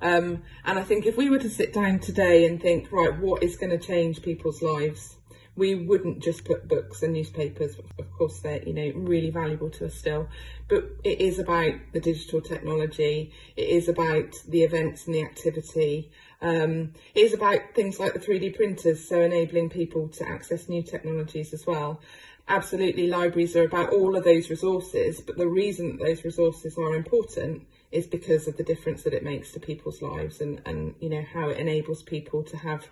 Um, 0.00 0.44
and 0.64 0.78
I 0.78 0.84
think 0.84 1.04
if 1.04 1.16
we 1.16 1.28
were 1.28 1.40
to 1.40 1.50
sit 1.50 1.74
down 1.74 1.98
today 1.98 2.46
and 2.46 2.62
think, 2.62 2.90
right, 2.90 3.18
what 3.18 3.42
is 3.42 3.56
going 3.56 3.76
to 3.76 3.84
change 3.84 4.22
people's 4.22 4.62
lives? 4.62 5.17
We 5.58 5.74
wouldn't 5.74 6.22
just 6.22 6.44
put 6.44 6.68
books 6.68 7.02
and 7.02 7.12
newspapers. 7.12 7.76
Of 7.98 8.10
course, 8.12 8.38
they're 8.38 8.62
you 8.62 8.72
know 8.72 8.92
really 8.94 9.30
valuable 9.30 9.70
to 9.70 9.86
us 9.86 9.94
still, 9.94 10.28
but 10.68 10.84
it 11.02 11.20
is 11.20 11.38
about 11.38 11.74
the 11.92 12.00
digital 12.00 12.40
technology. 12.40 13.32
It 13.56 13.68
is 13.68 13.88
about 13.88 14.34
the 14.46 14.62
events 14.62 15.06
and 15.06 15.14
the 15.14 15.22
activity. 15.22 16.10
Um, 16.40 16.92
it 17.14 17.20
is 17.20 17.34
about 17.34 17.74
things 17.74 17.98
like 17.98 18.14
the 18.14 18.20
3D 18.20 18.54
printers, 18.54 19.06
so 19.06 19.20
enabling 19.20 19.70
people 19.70 20.08
to 20.10 20.28
access 20.28 20.68
new 20.68 20.82
technologies 20.82 21.52
as 21.52 21.66
well. 21.66 22.00
Absolutely, 22.46 23.08
libraries 23.08 23.56
are 23.56 23.64
about 23.64 23.92
all 23.92 24.16
of 24.16 24.24
those 24.24 24.48
resources, 24.48 25.20
but 25.20 25.36
the 25.36 25.48
reason 25.48 25.98
that 25.98 26.04
those 26.04 26.24
resources 26.24 26.78
are 26.78 26.94
important 26.94 27.66
is 27.90 28.06
because 28.06 28.46
of 28.46 28.56
the 28.56 28.62
difference 28.62 29.02
that 29.02 29.12
it 29.12 29.24
makes 29.24 29.52
to 29.52 29.60
people's 29.60 30.00
lives 30.00 30.40
and, 30.40 30.62
and 30.64 30.94
you 31.00 31.10
know 31.10 31.24
how 31.34 31.48
it 31.48 31.58
enables 31.58 32.02
people 32.02 32.42
to 32.44 32.56
have 32.56 32.86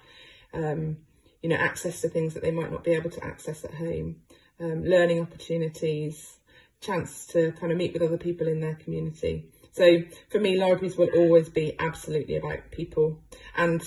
um, 0.52 0.96
you 1.42 1.49
know, 1.49 1.57
access 1.57 2.01
to 2.01 2.09
things 2.09 2.35
that 2.35 2.42
they 2.42 2.51
might 2.51 2.70
not 2.70 2.85
be 2.85 2.92
able 2.92 3.11
to 3.11 3.25
access 3.25 3.64
at 3.64 3.75
home, 3.75 4.16
um, 4.61 4.85
learning 4.85 5.20
opportunities, 5.20 6.38
chance 6.81 7.27
to 7.27 7.53
kind 7.53 7.72
of 7.72 7.79
meet 7.79 7.92
with 7.92 8.03
other 8.03 8.18
people 8.18 8.46
in 8.46 8.61
their 8.61 8.75
community. 8.75 9.46
So 9.72 10.03
for 10.31 10.40
me, 10.40 10.59
libraries 10.59 10.96
will 10.96 11.11
always 11.16 11.49
be 11.49 11.77
absolutely 11.79 12.37
about 12.37 12.70
people 12.70 13.20
and 13.57 13.83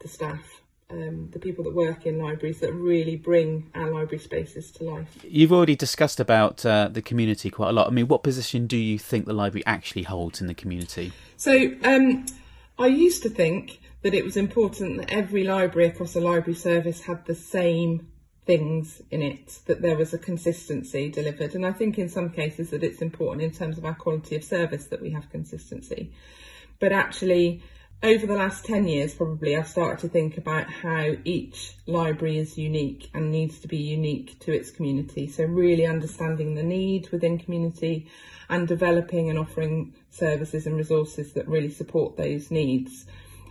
the 0.00 0.08
staff. 0.08 0.42
Um, 0.90 1.30
the 1.30 1.38
people 1.38 1.62
that 1.64 1.72
work 1.72 2.04
in 2.04 2.18
libraries 2.18 2.58
that 2.60 2.72
really 2.72 3.14
bring 3.14 3.70
our 3.76 3.88
library 3.92 4.18
spaces 4.18 4.72
to 4.72 4.84
life. 4.84 5.06
You've 5.22 5.52
already 5.52 5.76
discussed 5.76 6.18
about 6.18 6.66
uh, 6.66 6.88
the 6.88 7.00
community 7.00 7.48
quite 7.48 7.68
a 7.68 7.72
lot. 7.72 7.86
I 7.86 7.90
mean, 7.90 8.08
what 8.08 8.24
position 8.24 8.66
do 8.66 8.76
you 8.76 8.98
think 8.98 9.26
the 9.26 9.32
library 9.32 9.62
actually 9.66 10.02
holds 10.02 10.40
in 10.40 10.48
the 10.48 10.54
community? 10.54 11.12
So, 11.36 11.72
um, 11.84 12.26
I 12.76 12.88
used 12.88 13.22
to 13.22 13.30
think 13.30 13.79
that 14.02 14.14
it 14.14 14.24
was 14.24 14.36
important 14.36 14.98
that 14.98 15.10
every 15.10 15.44
library 15.44 15.88
across 15.88 16.14
the 16.14 16.20
library 16.20 16.54
service 16.54 17.02
had 17.02 17.26
the 17.26 17.34
same 17.34 18.08
things 18.46 19.02
in 19.10 19.22
it, 19.22 19.60
that 19.66 19.82
there 19.82 19.96
was 19.96 20.14
a 20.14 20.18
consistency 20.18 21.10
delivered. 21.10 21.54
And 21.54 21.66
I 21.66 21.72
think 21.72 21.98
in 21.98 22.08
some 22.08 22.30
cases 22.30 22.70
that 22.70 22.82
it's 22.82 23.02
important 23.02 23.42
in 23.42 23.52
terms 23.52 23.78
of 23.78 23.84
our 23.84 23.94
quality 23.94 24.36
of 24.36 24.44
service 24.44 24.86
that 24.86 25.02
we 25.02 25.10
have 25.10 25.30
consistency. 25.30 26.12
But 26.78 26.92
actually, 26.92 27.62
over 28.02 28.26
the 28.26 28.34
last 28.34 28.64
10 28.64 28.88
years, 28.88 29.14
probably, 29.14 29.54
I've 29.54 29.68
started 29.68 30.00
to 30.00 30.08
think 30.08 30.38
about 30.38 30.70
how 30.70 31.12
each 31.24 31.74
library 31.86 32.38
is 32.38 32.56
unique 32.56 33.10
and 33.12 33.30
needs 33.30 33.58
to 33.60 33.68
be 33.68 33.76
unique 33.76 34.38
to 34.40 34.52
its 34.52 34.70
community. 34.70 35.28
So, 35.28 35.44
really 35.44 35.84
understanding 35.84 36.54
the 36.54 36.62
need 36.62 37.10
within 37.10 37.38
community 37.38 38.08
and 38.48 38.66
developing 38.66 39.28
and 39.28 39.38
offering 39.38 39.94
services 40.08 40.66
and 40.66 40.76
resources 40.76 41.34
that 41.34 41.46
really 41.46 41.70
support 41.70 42.16
those 42.16 42.50
needs. 42.50 43.04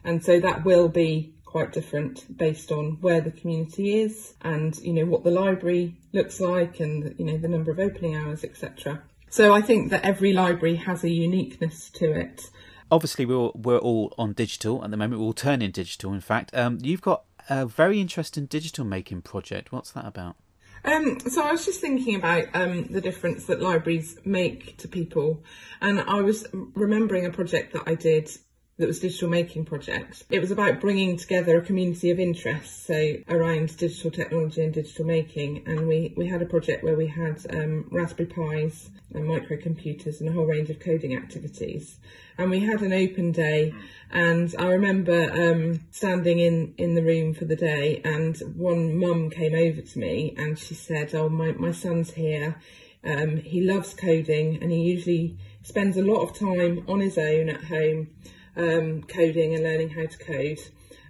And 0.03 0.23
so 0.23 0.39
that 0.39 0.65
will 0.65 0.89
be 0.89 1.33
quite 1.45 1.71
different 1.71 2.38
based 2.38 2.71
on 2.71 2.97
where 3.01 3.21
the 3.21 3.31
community 3.31 4.01
is 4.01 4.35
and 4.41 4.77
you 4.79 4.93
know 4.93 5.05
what 5.05 5.23
the 5.23 5.31
library 5.31 5.95
looks 6.13 6.39
like 6.39 6.79
and 6.79 7.15
you 7.17 7.25
know 7.25 7.38
the 7.38 7.47
number 7.47 7.71
of 7.71 7.79
opening 7.79 8.15
hours 8.15 8.43
etc 8.43 9.01
so 9.31 9.51
i 9.51 9.59
think 9.59 9.89
that 9.89 10.05
every 10.05 10.31
library 10.31 10.75
has 10.75 11.03
a 11.03 11.09
uniqueness 11.09 11.89
to 11.89 12.12
it. 12.12 12.51
Obviously 12.91 13.25
we're, 13.25 13.49
we're 13.55 13.79
all 13.79 14.13
on 14.17 14.33
digital 14.33 14.83
at 14.83 14.91
the 14.91 14.97
moment. 14.97 15.21
We're 15.21 15.27
all 15.27 15.33
turning 15.33 15.71
digital 15.71 16.13
in 16.13 16.21
fact. 16.21 16.55
Um, 16.55 16.77
you've 16.81 17.01
got 17.01 17.23
a 17.49 17.65
very 17.65 17.99
interesting 17.99 18.45
digital 18.45 18.85
making 18.85 19.23
project. 19.23 19.71
What's 19.71 19.91
that 19.91 20.05
about? 20.05 20.35
Um, 20.85 21.19
so 21.19 21.43
I 21.43 21.51
was 21.51 21.65
just 21.65 21.81
thinking 21.81 22.15
about 22.15 22.45
um, 22.53 22.85
the 22.85 23.01
difference 23.01 23.45
that 23.45 23.62
libraries 23.62 24.17
make 24.23 24.77
to 24.77 24.88
people, 24.88 25.43
and 25.81 25.99
I 25.99 26.21
was 26.21 26.47
remembering 26.53 27.25
a 27.25 27.31
project 27.31 27.73
that 27.73 27.83
I 27.85 27.95
did 27.95 28.31
that 28.79 28.87
was 28.87 28.99
digital 28.99 29.27
making 29.27 29.65
project. 29.65 30.23
It 30.31 30.39
was 30.39 30.51
about 30.51 30.79
bringing 30.79 31.17
together 31.17 31.57
a 31.57 31.61
community 31.61 32.11
of 32.11 32.19
interest, 32.19 32.85
so 32.85 33.15
around 33.27 33.75
digital 33.75 34.09
technology 34.09 34.63
and 34.63 34.73
digital 34.73 35.05
making. 35.05 35.63
And 35.67 35.85
we, 35.85 36.13
we 36.15 36.27
had 36.27 36.41
a 36.41 36.45
project 36.45 36.81
where 36.81 36.95
we 36.95 37.07
had 37.07 37.45
um, 37.49 37.87
Raspberry 37.91 38.29
Pis 38.29 38.89
and 39.13 39.25
microcomputers 39.25 40.21
and 40.21 40.29
a 40.29 40.31
whole 40.31 40.45
range 40.45 40.69
of 40.69 40.79
coding 40.79 41.13
activities. 41.13 41.97
And 42.37 42.49
we 42.49 42.61
had 42.61 42.81
an 42.81 42.93
open 42.93 43.33
day, 43.33 43.73
and 44.11 44.55
I 44.57 44.67
remember 44.67 45.29
um, 45.29 45.81
standing 45.91 46.39
in, 46.39 46.73
in 46.77 46.95
the 46.95 47.03
room 47.03 47.33
for 47.33 47.43
the 47.43 47.57
day, 47.57 48.01
and 48.05 48.37
one 48.55 48.97
mum 48.97 49.29
came 49.29 49.55
over 49.55 49.81
to 49.81 49.99
me 49.99 50.35
and 50.37 50.57
she 50.57 50.73
said, 50.73 51.13
"Oh, 51.13 51.27
my 51.27 51.51
my 51.51 51.73
son's 51.73 52.11
here. 52.11 52.55
Um, 53.03 53.37
he 53.37 53.59
loves 53.59 53.93
coding, 53.93 54.59
and 54.61 54.71
he 54.71 54.83
usually 54.83 55.37
spends 55.63 55.97
a 55.97 56.01
lot 56.01 56.21
of 56.21 56.33
time 56.33 56.85
on 56.87 57.01
his 57.01 57.17
own 57.17 57.49
at 57.49 57.65
home." 57.65 58.07
Um, 58.60 59.04
coding 59.04 59.56
and 59.56 59.63
learning 59.63 59.89
how 59.89 60.06
to 60.06 60.17
code. 60.17 60.60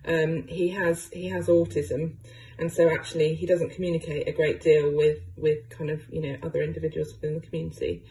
um, 0.06 0.48
he 0.48 0.70
has 0.70 1.10
he 1.12 1.28
has 1.30 1.48
autism, 1.48 2.14
and 2.58 2.72
so 2.72 2.90
actually 2.90 3.36
he 3.36 3.46
doesn't 3.46 3.72
communicate 3.72 4.28
a 4.28 4.32
great 4.32 4.62
deal 4.62 4.92
with 4.92 5.20
with 5.36 5.70
kind 5.70 5.90
of 5.90 6.02
you 6.10 6.22
know 6.22 6.38
other 6.44 6.62
individuals 6.62 7.14
within 7.14 7.36
the 7.36 7.46
community. 7.48 8.04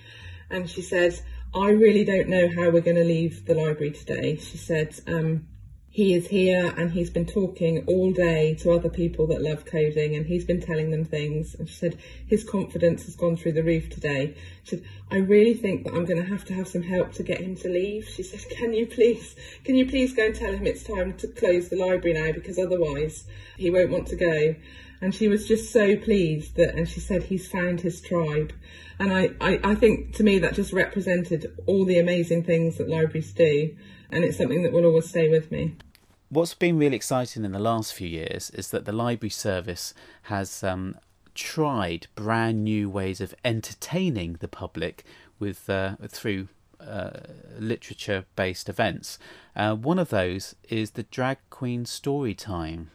And 0.50 0.68
she 0.68 0.82
said, 0.82 1.18
I 1.54 1.70
really 1.70 2.04
don't 2.04 2.28
know 2.28 2.48
how 2.48 2.70
we're 2.70 2.80
going 2.80 2.96
to 2.96 3.04
leave 3.04 3.44
the 3.46 3.54
library 3.54 3.92
today. 3.92 4.36
She 4.36 4.58
said. 4.58 4.98
Um, 5.06 5.46
he 5.98 6.14
is 6.14 6.28
here 6.28 6.72
and 6.76 6.92
he's 6.92 7.10
been 7.10 7.26
talking 7.26 7.84
all 7.88 8.12
day 8.12 8.54
to 8.54 8.70
other 8.70 8.88
people 8.88 9.26
that 9.26 9.42
love 9.42 9.64
coding 9.64 10.14
and 10.14 10.26
he's 10.26 10.44
been 10.44 10.60
telling 10.60 10.92
them 10.92 11.04
things. 11.04 11.56
And 11.56 11.68
she 11.68 11.74
said 11.74 11.98
his 12.24 12.44
confidence 12.44 13.06
has 13.06 13.16
gone 13.16 13.36
through 13.36 13.54
the 13.54 13.64
roof 13.64 13.90
today. 13.90 14.36
She 14.62 14.76
said, 14.76 14.84
I 15.10 15.16
really 15.16 15.54
think 15.54 15.82
that 15.82 15.94
I'm 15.94 16.04
going 16.04 16.22
to 16.22 16.28
have 16.28 16.44
to 16.44 16.54
have 16.54 16.68
some 16.68 16.82
help 16.82 17.10
to 17.14 17.24
get 17.24 17.40
him 17.40 17.56
to 17.56 17.68
leave. 17.68 18.08
She 18.08 18.22
said, 18.22 18.48
Can 18.48 18.74
you 18.74 18.86
please, 18.86 19.34
can 19.64 19.74
you 19.74 19.86
please 19.86 20.14
go 20.14 20.26
and 20.26 20.36
tell 20.36 20.52
him 20.52 20.68
it's 20.68 20.84
time 20.84 21.14
to 21.14 21.26
close 21.26 21.68
the 21.68 21.74
library 21.74 22.16
now 22.16 22.30
because 22.30 22.60
otherwise 22.60 23.24
he 23.56 23.68
won't 23.68 23.90
want 23.90 24.06
to 24.06 24.16
go. 24.16 24.54
And 25.00 25.12
she 25.12 25.26
was 25.26 25.48
just 25.48 25.72
so 25.72 25.96
pleased 25.96 26.54
that, 26.54 26.76
and 26.76 26.88
she 26.88 27.00
said 27.00 27.24
he's 27.24 27.50
found 27.50 27.80
his 27.80 28.00
tribe. 28.00 28.52
And 29.00 29.12
I, 29.12 29.30
I, 29.40 29.60
I 29.64 29.74
think 29.74 30.14
to 30.14 30.22
me 30.22 30.38
that 30.38 30.54
just 30.54 30.72
represented 30.72 31.58
all 31.66 31.84
the 31.84 31.98
amazing 31.98 32.44
things 32.44 32.78
that 32.78 32.88
libraries 32.88 33.32
do. 33.32 33.74
And 34.10 34.22
it's 34.22 34.38
something 34.38 34.62
that 34.62 34.72
will 34.72 34.86
always 34.86 35.10
stay 35.10 35.28
with 35.28 35.50
me. 35.50 35.74
What's 36.30 36.52
been 36.52 36.76
really 36.76 36.96
exciting 36.96 37.42
in 37.46 37.52
the 37.52 37.58
last 37.58 37.94
few 37.94 38.06
years 38.06 38.50
is 38.50 38.68
that 38.68 38.84
the 38.84 38.92
library 38.92 39.30
service 39.30 39.94
has 40.24 40.62
um, 40.62 40.98
tried 41.34 42.06
brand 42.16 42.64
new 42.64 42.90
ways 42.90 43.22
of 43.22 43.34
entertaining 43.46 44.34
the 44.40 44.48
public 44.48 45.04
with 45.38 45.70
uh, 45.70 45.96
through 46.06 46.48
uh, 46.80 47.20
literature-based 47.58 48.68
events. 48.68 49.18
Uh, 49.56 49.74
one 49.74 49.98
of 49.98 50.10
those 50.10 50.54
is 50.68 50.90
the 50.90 51.04
Drag 51.04 51.38
Queen 51.48 51.86
Story 51.86 52.34
Time. 52.34 52.90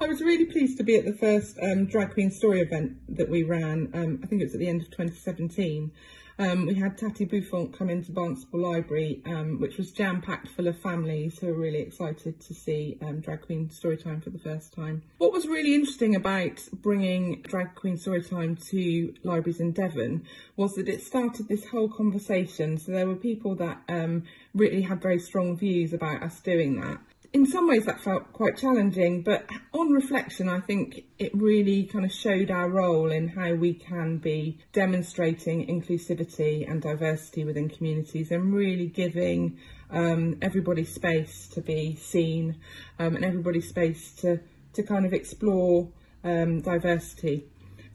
I 0.00 0.06
was 0.06 0.22
really 0.22 0.46
pleased 0.46 0.78
to 0.78 0.82
be 0.82 0.96
at 0.96 1.04
the 1.04 1.12
first 1.12 1.58
um, 1.60 1.84
Drag 1.84 2.14
Queen 2.14 2.30
Story 2.30 2.60
event 2.60 2.96
that 3.14 3.28
we 3.28 3.42
ran. 3.42 3.90
Um, 3.92 4.20
I 4.22 4.26
think 4.26 4.40
it 4.40 4.46
was 4.46 4.54
at 4.54 4.60
the 4.60 4.68
end 4.68 4.80
of 4.80 4.90
2017. 4.90 5.92
Um, 6.40 6.66
we 6.66 6.74
had 6.74 6.96
Tati 6.96 7.24
Buffon 7.24 7.72
come 7.72 7.90
into 7.90 8.12
Barnstaple 8.12 8.60
Library, 8.60 9.20
um, 9.26 9.58
which 9.58 9.76
was 9.76 9.90
jam-packed 9.90 10.46
full 10.46 10.68
of 10.68 10.80
families 10.80 11.36
who 11.38 11.48
were 11.48 11.54
really 11.54 11.80
excited 11.80 12.40
to 12.40 12.54
see 12.54 12.96
um, 13.02 13.18
Drag 13.18 13.42
Queen 13.42 13.68
Storytime 13.68 14.22
for 14.22 14.30
the 14.30 14.38
first 14.38 14.72
time. 14.72 15.02
What 15.18 15.32
was 15.32 15.48
really 15.48 15.74
interesting 15.74 16.14
about 16.14 16.60
bringing 16.74 17.42
Drag 17.42 17.74
Queen 17.74 17.96
Storytime 17.96 18.64
to 18.70 19.14
libraries 19.24 19.58
in 19.58 19.72
Devon 19.72 20.24
was 20.56 20.74
that 20.76 20.88
it 20.88 21.02
started 21.02 21.48
this 21.48 21.64
whole 21.66 21.88
conversation. 21.88 22.78
So 22.78 22.92
there 22.92 23.08
were 23.08 23.16
people 23.16 23.56
that 23.56 23.82
um, 23.88 24.22
really 24.54 24.82
had 24.82 25.02
very 25.02 25.18
strong 25.18 25.56
views 25.56 25.92
about 25.92 26.22
us 26.22 26.38
doing 26.38 26.80
that 26.80 26.98
in 27.32 27.46
some 27.46 27.68
ways 27.68 27.84
that 27.84 28.00
felt 28.00 28.32
quite 28.32 28.56
challenging, 28.56 29.22
but 29.22 29.46
on 29.74 29.90
reflection, 29.90 30.48
I 30.48 30.60
think 30.60 31.04
it 31.18 31.30
really 31.34 31.84
kind 31.84 32.04
of 32.04 32.12
showed 32.12 32.50
our 32.50 32.68
role 32.68 33.10
in 33.10 33.28
how 33.28 33.52
we 33.54 33.74
can 33.74 34.18
be 34.18 34.58
demonstrating 34.72 35.66
inclusivity 35.66 36.68
and 36.68 36.80
diversity 36.80 37.44
within 37.44 37.68
communities 37.68 38.30
and 38.30 38.54
really 38.54 38.86
giving 38.86 39.58
um, 39.90 40.38
everybody 40.40 40.84
space 40.84 41.46
to 41.48 41.60
be 41.60 41.96
seen 41.96 42.56
um, 42.98 43.16
and 43.16 43.24
everybody 43.24 43.60
space 43.60 44.12
to, 44.16 44.40
to 44.72 44.82
kind 44.82 45.04
of 45.04 45.12
explore 45.12 45.88
um, 46.24 46.62
diversity. 46.62 47.44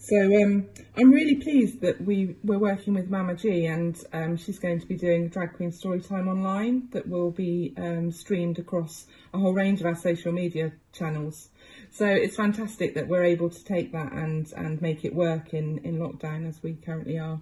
So 0.03 0.17
um, 0.17 0.67
I'm 0.97 1.11
really 1.11 1.35
pleased 1.35 1.79
that 1.79 2.01
we 2.01 2.35
we're 2.43 2.59
working 2.59 2.93
with 2.93 3.09
Mama 3.09 3.35
G, 3.35 3.67
and 3.67 3.97
um, 4.11 4.35
she's 4.35 4.59
going 4.59 4.81
to 4.81 4.85
be 4.85 4.97
doing 4.97 5.29
Drag 5.29 5.53
Queen 5.53 5.71
Storytime 5.71 6.27
online 6.27 6.89
that 6.91 7.07
will 7.07 7.31
be 7.31 7.73
um, 7.77 8.11
streamed 8.11 8.59
across 8.59 9.05
a 9.33 9.39
whole 9.39 9.53
range 9.53 9.79
of 9.79 9.85
our 9.85 9.95
social 9.95 10.33
media 10.33 10.73
channels. 10.91 11.51
So 11.89 12.05
it's 12.05 12.35
fantastic 12.35 12.95
that 12.95 13.07
we're 13.07 13.23
able 13.23 13.49
to 13.49 13.63
take 13.63 13.93
that 13.93 14.11
and 14.11 14.51
and 14.57 14.81
make 14.81 15.05
it 15.05 15.15
work 15.15 15.53
in 15.53 15.77
in 15.85 15.99
lockdown 15.99 16.49
as 16.49 16.61
we 16.61 16.73
currently 16.73 17.17
are. 17.17 17.39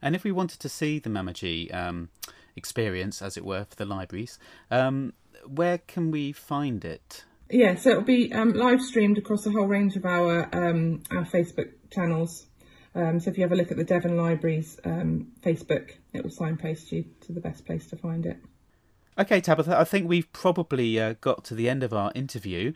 And 0.00 0.14
if 0.14 0.24
we 0.24 0.32
wanted 0.32 0.60
to 0.60 0.70
see 0.70 1.00
the 1.00 1.10
Mama 1.10 1.34
G 1.34 1.70
um, 1.70 2.08
experience, 2.56 3.20
as 3.20 3.36
it 3.36 3.44
were, 3.44 3.66
for 3.68 3.76
the 3.76 3.84
libraries, 3.84 4.38
um, 4.70 5.12
where 5.46 5.76
can 5.76 6.10
we 6.10 6.32
find 6.32 6.82
it? 6.82 7.26
Yeah, 7.50 7.74
so 7.74 7.90
it'll 7.90 8.02
be 8.04 8.32
um, 8.32 8.52
live 8.54 8.80
streamed 8.80 9.18
across 9.18 9.44
a 9.44 9.50
whole 9.50 9.66
range 9.66 9.96
of 9.96 10.06
our 10.06 10.48
um, 10.54 11.02
our 11.10 11.26
Facebook 11.26 11.72
channels. 11.90 12.46
Um, 12.94 13.20
so 13.20 13.30
if 13.30 13.36
you 13.36 13.42
have 13.42 13.52
a 13.52 13.56
look 13.56 13.70
at 13.70 13.76
the 13.76 13.84
Devon 13.84 14.16
Libraries 14.16 14.78
um, 14.84 15.28
Facebook, 15.42 15.92
it 16.12 16.22
will 16.22 16.30
signpost 16.30 16.90
you 16.90 17.04
to 17.22 17.32
the 17.32 17.40
best 17.40 17.64
place 17.64 17.86
to 17.88 17.96
find 17.96 18.26
it. 18.26 18.38
Okay, 19.18 19.40
Tabitha, 19.40 19.78
I 19.78 19.84
think 19.84 20.08
we've 20.08 20.32
probably 20.32 20.98
uh, 20.98 21.14
got 21.20 21.44
to 21.46 21.54
the 21.54 21.68
end 21.68 21.82
of 21.82 21.92
our 21.92 22.10
interview. 22.14 22.72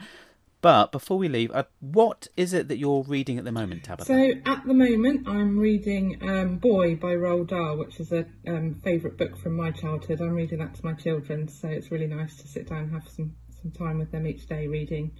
But 0.60 0.92
before 0.92 1.18
we 1.18 1.28
leave, 1.28 1.50
uh, 1.50 1.64
what 1.80 2.28
is 2.38 2.54
it 2.54 2.68
that 2.68 2.78
you're 2.78 3.02
reading 3.02 3.36
at 3.36 3.44
the 3.44 3.52
moment, 3.52 3.84
Tabitha? 3.84 4.06
So 4.06 4.32
at 4.46 4.66
the 4.66 4.72
moment, 4.72 5.28
I'm 5.28 5.58
reading 5.58 6.18
um, 6.22 6.56
Boy 6.56 6.96
by 6.96 7.14
Roald 7.16 7.48
Dahl, 7.48 7.76
which 7.76 8.00
is 8.00 8.12
a 8.12 8.24
um, 8.46 8.80
favourite 8.82 9.18
book 9.18 9.36
from 9.36 9.56
my 9.56 9.72
childhood. 9.72 10.22
I'm 10.22 10.32
reading 10.32 10.60
that 10.60 10.74
to 10.76 10.84
my 10.84 10.94
children, 10.94 11.48
so 11.48 11.68
it's 11.68 11.90
really 11.90 12.06
nice 12.06 12.36
to 12.38 12.48
sit 12.48 12.68
down 12.68 12.84
and 12.84 12.92
have 12.92 13.06
some 13.08 13.34
some 13.60 13.72
time 13.72 13.98
with 13.98 14.10
them 14.10 14.26
each 14.26 14.46
day 14.46 14.66
reading. 14.66 15.12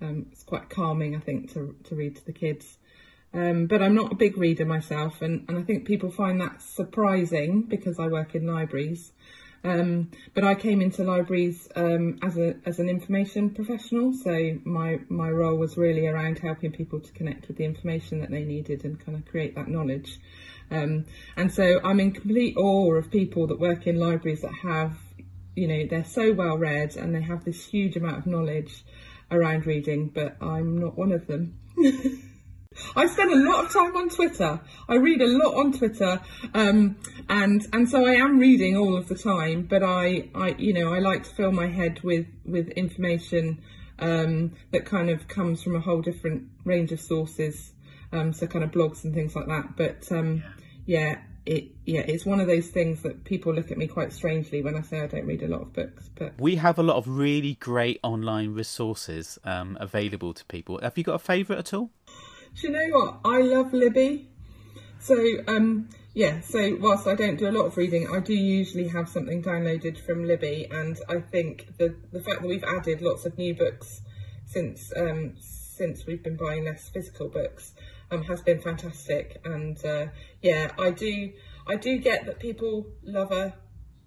Um, 0.00 0.26
it's 0.32 0.44
quite 0.44 0.68
calming, 0.68 1.16
I 1.16 1.20
think, 1.20 1.52
to, 1.54 1.74
to 1.84 1.94
read 1.94 2.16
to 2.16 2.24
the 2.24 2.32
kids. 2.32 2.78
Um, 3.34 3.66
but 3.66 3.82
I'm 3.82 3.94
not 3.94 4.12
a 4.12 4.14
big 4.14 4.38
reader 4.38 4.64
myself, 4.64 5.20
and, 5.20 5.44
and 5.48 5.58
I 5.58 5.62
think 5.62 5.86
people 5.86 6.10
find 6.10 6.40
that 6.40 6.62
surprising 6.62 7.62
because 7.62 7.98
I 7.98 8.08
work 8.08 8.34
in 8.34 8.46
libraries. 8.46 9.12
Um, 9.64 10.12
but 10.34 10.44
I 10.44 10.54
came 10.54 10.80
into 10.80 11.02
libraries 11.02 11.68
um, 11.74 12.18
as 12.22 12.38
a 12.38 12.54
as 12.64 12.78
an 12.78 12.88
information 12.88 13.50
professional, 13.50 14.12
so 14.12 14.58
my 14.64 15.00
my 15.08 15.28
role 15.28 15.56
was 15.56 15.76
really 15.76 16.06
around 16.06 16.38
helping 16.38 16.70
people 16.72 17.00
to 17.00 17.12
connect 17.12 17.48
with 17.48 17.56
the 17.56 17.64
information 17.64 18.20
that 18.20 18.30
they 18.30 18.44
needed 18.44 18.84
and 18.84 19.04
kind 19.04 19.18
of 19.18 19.26
create 19.26 19.56
that 19.56 19.68
knowledge. 19.68 20.20
Um, 20.70 21.06
and 21.36 21.52
so 21.52 21.80
I'm 21.82 21.98
in 21.98 22.12
complete 22.12 22.56
awe 22.56 22.94
of 22.94 23.10
people 23.10 23.48
that 23.48 23.58
work 23.58 23.86
in 23.86 23.98
libraries 23.98 24.42
that 24.42 24.54
have 24.62 24.96
you 25.58 25.66
know, 25.66 25.86
they're 25.86 26.04
so 26.04 26.32
well 26.32 26.56
read 26.56 26.96
and 26.96 27.12
they 27.14 27.20
have 27.20 27.44
this 27.44 27.66
huge 27.66 27.96
amount 27.96 28.18
of 28.18 28.26
knowledge 28.26 28.84
around 29.30 29.66
reading, 29.66 30.08
but 30.08 30.36
I'm 30.40 30.78
not 30.78 30.96
one 30.96 31.10
of 31.10 31.26
them. 31.26 31.58
I 32.96 33.06
spend 33.06 33.32
a 33.32 33.36
lot 33.36 33.64
of 33.64 33.72
time 33.72 33.96
on 33.96 34.08
Twitter. 34.08 34.60
I 34.88 34.94
read 34.96 35.20
a 35.20 35.26
lot 35.26 35.54
on 35.54 35.72
Twitter, 35.72 36.20
um, 36.54 36.96
and 37.28 37.66
and 37.72 37.88
so 37.88 38.06
I 38.06 38.14
am 38.14 38.38
reading 38.38 38.76
all 38.76 38.96
of 38.96 39.08
the 39.08 39.14
time. 39.14 39.62
But 39.62 39.82
I, 39.82 40.28
I 40.34 40.54
you 40.58 40.72
know, 40.72 40.92
I 40.92 40.98
like 40.98 41.24
to 41.24 41.30
fill 41.30 41.52
my 41.52 41.66
head 41.66 42.00
with 42.02 42.26
with 42.44 42.68
information 42.70 43.60
um, 43.98 44.52
that 44.72 44.84
kind 44.84 45.10
of 45.10 45.28
comes 45.28 45.62
from 45.62 45.76
a 45.76 45.80
whole 45.80 46.02
different 46.02 46.48
range 46.64 46.92
of 46.92 47.00
sources. 47.00 47.72
Um, 48.10 48.32
so 48.32 48.46
kind 48.46 48.64
of 48.64 48.70
blogs 48.70 49.04
and 49.04 49.14
things 49.14 49.36
like 49.36 49.46
that. 49.48 49.76
But 49.76 50.10
um, 50.10 50.42
yeah, 50.86 51.18
it 51.48 51.70
yeah 51.86 52.00
it's 52.00 52.26
one 52.26 52.40
of 52.40 52.46
those 52.46 52.68
things 52.68 53.02
that 53.02 53.24
people 53.24 53.54
look 53.54 53.70
at 53.70 53.78
me 53.78 53.86
quite 53.86 54.12
strangely 54.12 54.62
when 54.62 54.76
I 54.76 54.82
say 54.82 55.00
I 55.00 55.06
don't 55.06 55.26
read 55.26 55.42
a 55.42 55.48
lot 55.48 55.62
of 55.62 55.72
books. 55.72 56.10
But 56.14 56.34
we 56.38 56.56
have 56.56 56.78
a 56.78 56.82
lot 56.82 56.96
of 56.96 57.08
really 57.08 57.54
great 57.54 58.00
online 58.02 58.54
resources 58.54 59.38
um, 59.44 59.76
available 59.80 60.34
to 60.34 60.44
people. 60.46 60.78
Have 60.82 60.96
you 60.96 61.04
got 61.04 61.14
a 61.14 61.18
favourite 61.18 61.58
at 61.58 61.74
all? 61.74 61.90
Do 62.54 62.66
you 62.66 62.70
know 62.70 62.98
what? 62.98 63.20
I 63.24 63.42
love 63.42 63.72
Libby. 63.72 64.28
So 65.00 65.16
um, 65.46 65.88
yeah, 66.14 66.40
so 66.40 66.76
whilst 66.80 67.06
I 67.06 67.14
don't 67.14 67.36
do 67.36 67.48
a 67.48 67.52
lot 67.52 67.66
of 67.66 67.76
reading, 67.76 68.08
I 68.12 68.18
do 68.18 68.34
usually 68.34 68.88
have 68.88 69.08
something 69.08 69.42
downloaded 69.42 69.98
from 69.98 70.24
Libby, 70.24 70.66
and 70.70 70.98
I 71.08 71.20
think 71.20 71.76
the 71.78 71.94
the 72.12 72.20
fact 72.20 72.42
that 72.42 72.48
we've 72.48 72.64
added 72.64 73.02
lots 73.02 73.24
of 73.24 73.38
new 73.38 73.54
books 73.54 74.02
since 74.44 74.92
um, 74.96 75.34
since 75.38 76.06
we've 76.06 76.22
been 76.22 76.36
buying 76.36 76.64
less 76.64 76.88
physical 76.88 77.28
books 77.28 77.72
um, 78.10 78.24
has 78.24 78.42
been 78.42 78.60
fantastic. 78.60 79.40
And 79.44 79.82
uh, 79.84 80.06
yeah, 80.42 80.72
I 80.78 80.90
do 80.90 81.32
I 81.66 81.76
do 81.76 81.98
get 81.98 82.26
that 82.26 82.40
people 82.40 82.86
love 83.04 83.30
a 83.30 83.54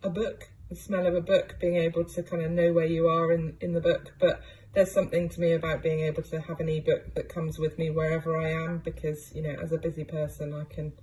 a 0.03 0.09
book, 0.09 0.49
the 0.69 0.75
smell 0.75 1.05
of 1.05 1.15
a 1.15 1.21
book, 1.21 1.57
being 1.61 1.77
able 1.77 2.03
to 2.03 2.23
kind 2.23 2.41
of 2.41 2.51
know 2.51 2.73
where 2.73 2.85
you 2.85 3.07
are 3.07 3.31
in 3.31 3.55
in 3.61 3.73
the 3.73 3.81
book, 3.81 4.13
but 4.19 4.41
there's 4.73 4.91
something 4.91 5.27
to 5.29 5.41
me 5.41 5.51
about 5.51 5.83
being 5.83 5.99
able 6.01 6.23
to 6.23 6.39
have 6.41 6.59
an 6.59 6.69
ebook 6.69 7.13
that 7.15 7.29
comes 7.29 7.59
with 7.59 7.77
me 7.77 7.89
wherever 7.89 8.37
I 8.37 8.51
am 8.51 8.79
because 8.79 9.33
you 9.35 9.41
know 9.41 9.55
as 9.61 9.71
a 9.71 9.77
busy 9.77 10.03
person 10.03 10.53
I 10.53 10.63
can 10.63 10.93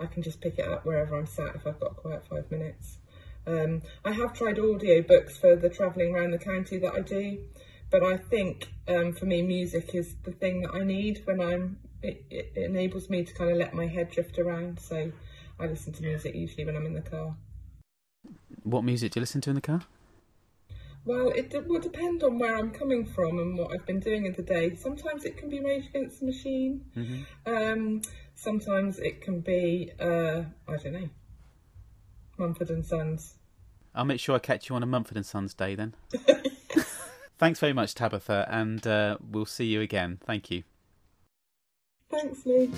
I 0.00 0.06
can 0.06 0.22
just 0.22 0.40
pick 0.40 0.58
it 0.58 0.66
up 0.66 0.84
wherever 0.84 1.16
I'm 1.16 1.26
sat 1.26 1.54
if 1.54 1.66
I've 1.66 1.78
got 1.78 1.96
quiet 1.96 2.26
five 2.28 2.50
minutes. 2.50 2.98
Um, 3.46 3.82
I 4.04 4.12
have 4.12 4.32
tried 4.32 4.58
audio 4.58 5.02
books 5.02 5.36
for 5.36 5.54
the 5.56 5.68
travelling 5.68 6.14
around 6.14 6.30
the 6.30 6.38
county 6.38 6.78
that 6.78 6.94
I 6.94 7.00
do, 7.00 7.38
but 7.90 8.02
I 8.02 8.16
think 8.16 8.72
um, 8.88 9.12
for 9.12 9.26
me 9.26 9.42
music 9.42 9.94
is 9.94 10.14
the 10.24 10.32
thing 10.32 10.62
that 10.62 10.74
I 10.74 10.82
need 10.84 11.22
when 11.24 11.40
I'm 11.40 11.78
it, 12.02 12.24
it 12.30 12.52
enables 12.56 13.08
me 13.08 13.24
to 13.24 13.32
kind 13.32 13.50
of 13.50 13.56
let 13.56 13.74
my 13.74 13.86
head 13.86 14.10
drift 14.10 14.38
around. 14.38 14.80
So 14.80 15.12
I 15.60 15.66
listen 15.66 15.92
to 15.92 16.02
music 16.02 16.34
usually 16.34 16.64
when 16.64 16.76
I'm 16.76 16.86
in 16.86 16.94
the 16.94 17.00
car. 17.00 17.36
What 18.64 18.82
music 18.84 19.12
do 19.12 19.20
you 19.20 19.22
listen 19.22 19.40
to 19.42 19.50
in 19.50 19.56
the 19.56 19.62
car? 19.62 19.82
Well, 21.04 21.32
it 21.34 21.52
will 21.66 21.80
depend 21.80 22.22
on 22.22 22.38
where 22.38 22.56
I'm 22.56 22.70
coming 22.70 23.04
from 23.04 23.38
and 23.40 23.58
what 23.58 23.72
I've 23.72 23.84
been 23.86 23.98
doing 23.98 24.24
in 24.24 24.34
the 24.34 24.42
day. 24.42 24.76
Sometimes 24.76 25.24
it 25.24 25.36
can 25.36 25.48
be 25.48 25.58
Rage 25.58 25.86
Against 25.88 26.20
the 26.20 26.26
Machine. 26.26 26.84
Mm-hmm. 26.96 27.52
Um, 27.52 28.02
sometimes 28.36 29.00
it 29.00 29.20
can 29.20 29.40
be, 29.40 29.90
uh, 29.98 30.42
I 30.68 30.76
don't 30.76 30.92
know, 30.92 31.08
Mumford 32.38 32.70
and 32.70 32.86
Sons. 32.86 33.34
I'll 33.94 34.04
make 34.04 34.20
sure 34.20 34.36
I 34.36 34.38
catch 34.38 34.68
you 34.68 34.76
on 34.76 34.82
a 34.82 34.86
Mumford 34.86 35.16
and 35.16 35.26
Sons 35.26 35.54
day 35.54 35.74
then. 35.74 35.94
Thanks 37.38 37.58
very 37.58 37.72
much, 37.72 37.94
Tabitha, 37.94 38.46
and 38.48 38.86
uh, 38.86 39.18
we'll 39.20 39.44
see 39.44 39.64
you 39.64 39.80
again. 39.80 40.20
Thank 40.24 40.52
you. 40.52 40.62
Thanks, 42.08 42.46
Lee. 42.46 42.70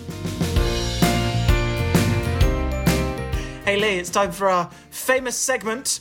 Hey 3.65 3.77
Lee, 3.77 3.99
it's 3.99 4.11
time 4.11 4.31
for 4.33 4.49
our 4.49 4.71
famous 4.91 5.37
segment. 5.37 6.01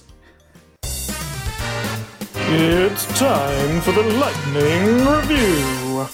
It's 2.45 3.05
time 3.17 3.81
for 3.81 3.91
the 3.93 4.03
lightning 4.03 5.07
review. 5.07 6.07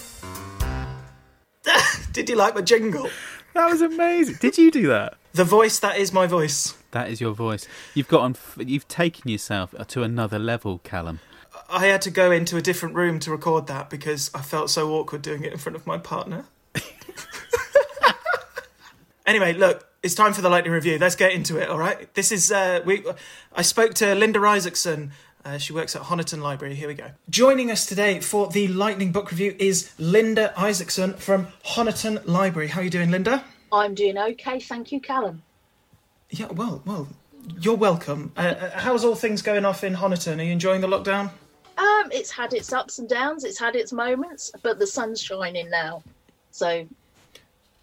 Did 2.13 2.29
you 2.29 2.35
like 2.35 2.55
my 2.55 2.61
jingle? 2.61 3.09
That 3.53 3.69
was 3.69 3.81
amazing. 3.81 4.37
Did 4.39 4.57
you 4.57 4.71
do 4.71 4.87
that? 4.87 5.15
The 5.33 5.43
voice 5.43 5.79
that 5.79 5.97
is 5.97 6.13
my 6.13 6.27
voice. 6.27 6.75
That 6.91 7.09
is 7.09 7.19
your 7.19 7.33
voice. 7.33 7.67
You've 7.93 8.07
got 8.07 8.21
on. 8.21 8.35
You've 8.57 8.87
taken 8.87 9.29
yourself 9.29 9.73
to 9.87 10.03
another 10.03 10.39
level, 10.39 10.79
Callum. 10.83 11.19
I 11.67 11.87
had 11.87 12.01
to 12.03 12.11
go 12.11 12.31
into 12.31 12.57
a 12.57 12.61
different 12.61 12.95
room 12.95 13.19
to 13.19 13.31
record 13.31 13.67
that 13.67 13.89
because 13.89 14.31
I 14.33 14.41
felt 14.41 14.69
so 14.69 14.93
awkward 14.93 15.21
doing 15.21 15.43
it 15.43 15.51
in 15.51 15.57
front 15.57 15.75
of 15.75 15.85
my 15.85 15.97
partner. 15.97 16.45
anyway, 19.25 19.53
look, 19.53 19.87
it's 20.01 20.15
time 20.15 20.33
for 20.33 20.41
the 20.41 20.49
lightning 20.49 20.73
review. 20.73 20.97
Let's 20.97 21.15
get 21.15 21.33
into 21.33 21.57
it. 21.57 21.69
All 21.69 21.77
right. 21.77 22.13
This 22.13 22.31
is 22.31 22.51
uh, 22.51 22.81
we. 22.85 23.03
I 23.53 23.61
spoke 23.63 23.93
to 23.95 24.15
Linda 24.15 24.39
Isaacson. 24.41 25.11
Uh, 25.45 25.57
she 25.57 25.73
works 25.73 25.95
at 25.95 26.03
Honiton 26.03 26.41
Library. 26.41 26.75
Here 26.75 26.87
we 26.87 26.93
go. 26.93 27.11
Joining 27.29 27.71
us 27.71 27.85
today 27.85 28.19
for 28.19 28.47
the 28.49 28.67
lightning 28.67 29.11
book 29.11 29.31
review 29.31 29.55
is 29.57 29.91
Linda 29.97 30.53
Isaacson 30.59 31.13
from 31.13 31.47
Honiton 31.65 32.21
Library. 32.25 32.67
How 32.67 32.81
are 32.81 32.83
you 32.83 32.89
doing, 32.89 33.09
Linda? 33.09 33.43
I'm 33.71 33.95
doing 33.95 34.17
okay, 34.17 34.59
thank 34.59 34.91
you, 34.91 34.99
Callum. 34.99 35.41
Yeah. 36.29 36.47
Well, 36.47 36.81
well. 36.85 37.07
You're 37.59 37.77
welcome. 37.77 38.31
Uh, 38.37 38.41
uh, 38.41 38.69
how's 38.79 39.03
all 39.03 39.15
things 39.15 39.41
going 39.41 39.65
off 39.65 39.83
in 39.83 39.95
Honiton? 39.95 40.39
Are 40.39 40.43
you 40.43 40.51
enjoying 40.51 40.81
the 40.81 40.87
lockdown? 40.87 41.31
Um, 41.77 42.09
it's 42.11 42.29
had 42.29 42.53
its 42.53 42.73
ups 42.73 42.99
and 42.99 43.07
downs, 43.07 43.45
it's 43.45 43.57
had 43.57 43.75
its 43.75 43.93
moments, 43.93 44.51
but 44.61 44.79
the 44.79 44.85
sun's 44.85 45.21
shining 45.21 45.69
now, 45.69 46.03
so 46.51 46.85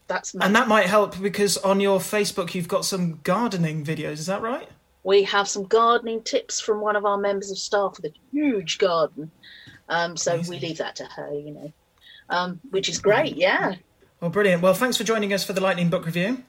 that's 0.07 0.35
And 0.35 0.55
that 0.55 0.69
might 0.69 0.87
help 0.87 1.21
because 1.21 1.57
on 1.59 1.81
your 1.81 1.99
Facebook 1.99 2.55
you've 2.55 2.69
got 2.69 2.85
some 2.85 3.21
gardening 3.25 3.85
videos. 3.85 4.15
Is 4.15 4.27
that 4.27 4.43
right? 4.43 4.69
We 5.07 5.23
have 5.23 5.49
some 5.49 5.63
gardening 5.63 6.21
tips 6.21 6.61
from 6.61 6.81
one 6.81 6.97
of 6.97 7.05
our 7.05 7.17
members 7.17 7.53
of 7.53 7.59
staff 7.59 7.97
with 7.97 8.07
a 8.07 8.15
huge 8.33 8.79
garden. 8.79 9.31
Um, 9.89 10.17
so 10.17 10.41
we 10.49 10.59
leave 10.59 10.79
that 10.79 10.97
to 10.97 11.05
her, 11.05 11.33
you 11.33 11.53
know, 11.53 11.73
um, 12.29 12.61
which 12.71 12.89
is 12.89 12.99
great. 12.99 13.37
Yeah. 13.37 13.77
Well, 14.21 14.31
brilliant. 14.31 14.63
Well, 14.63 14.75
thanks 14.75 14.97
for 14.97 15.05
joining 15.05 15.33
us 15.33 15.45
for 15.45 15.53
the 15.53 15.61
Lightning 15.61 15.91
Book 15.91 16.07
Review. 16.07 16.43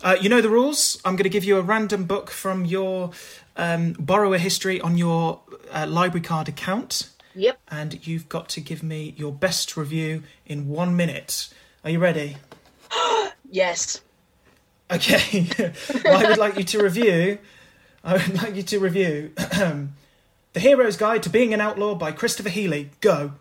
Uh, 0.00 0.16
you 0.20 0.28
know 0.28 0.40
the 0.40 0.48
rules. 0.48 1.02
I'm 1.04 1.16
going 1.16 1.24
to 1.24 1.28
give 1.28 1.42
you 1.42 1.58
a 1.58 1.62
random 1.62 2.04
book 2.04 2.30
from 2.30 2.64
your 2.64 3.10
um, 3.56 3.94
borrower 3.98 4.38
history 4.38 4.80
on 4.80 4.96
your 4.96 5.40
uh, 5.72 5.86
library 5.88 6.24
card 6.24 6.48
account, 6.48 7.10
Yep. 7.34 7.58
and 7.66 8.06
you've 8.06 8.28
got 8.28 8.48
to 8.50 8.60
give 8.60 8.84
me 8.84 9.14
your 9.16 9.32
best 9.32 9.76
review 9.76 10.22
in 10.46 10.68
one 10.68 10.96
minute. 10.96 11.48
Are 11.82 11.90
you 11.90 11.98
ready? 11.98 12.36
Yes. 13.50 14.00
Okay. 14.90 15.46
well, 16.04 16.24
I 16.24 16.28
would 16.28 16.38
like 16.38 16.56
you 16.56 16.64
to 16.64 16.82
review. 16.82 17.38
I 18.04 18.12
would 18.14 18.34
like 18.42 18.54
you 18.54 18.62
to 18.64 18.78
review 18.78 19.32
The 19.36 20.60
Hero's 20.60 20.96
Guide 20.96 21.22
to 21.24 21.30
Being 21.30 21.54
an 21.54 21.60
Outlaw 21.60 21.94
by 21.94 22.12
Christopher 22.12 22.50
Healy. 22.50 22.90
Go. 23.00 23.32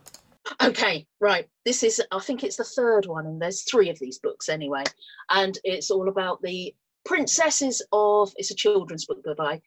Okay, 0.61 1.05
right. 1.19 1.47
This 1.65 1.83
is, 1.83 2.01
I 2.11 2.19
think 2.19 2.43
it's 2.43 2.57
the 2.57 2.63
third 2.63 3.05
one, 3.05 3.27
and 3.27 3.41
there's 3.41 3.63
three 3.69 3.89
of 3.89 3.99
these 3.99 4.19
books 4.19 4.49
anyway. 4.49 4.83
And 5.29 5.57
it's 5.63 5.91
all 5.91 6.09
about 6.09 6.41
the 6.41 6.73
princesses 7.05 7.85
of, 7.91 8.33
it's 8.37 8.51
a 8.51 8.55
children's 8.55 9.05
book 9.05 9.19
by, 9.37 9.61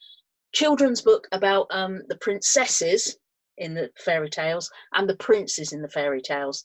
children's 0.52 1.02
book 1.02 1.28
about 1.32 1.66
um, 1.70 2.02
the 2.08 2.16
princesses 2.16 3.16
in 3.58 3.74
the 3.74 3.90
fairy 3.98 4.28
tales 4.28 4.70
and 4.92 5.08
the 5.08 5.16
princes 5.16 5.72
in 5.72 5.82
the 5.82 5.88
fairy 5.88 6.20
tales. 6.20 6.64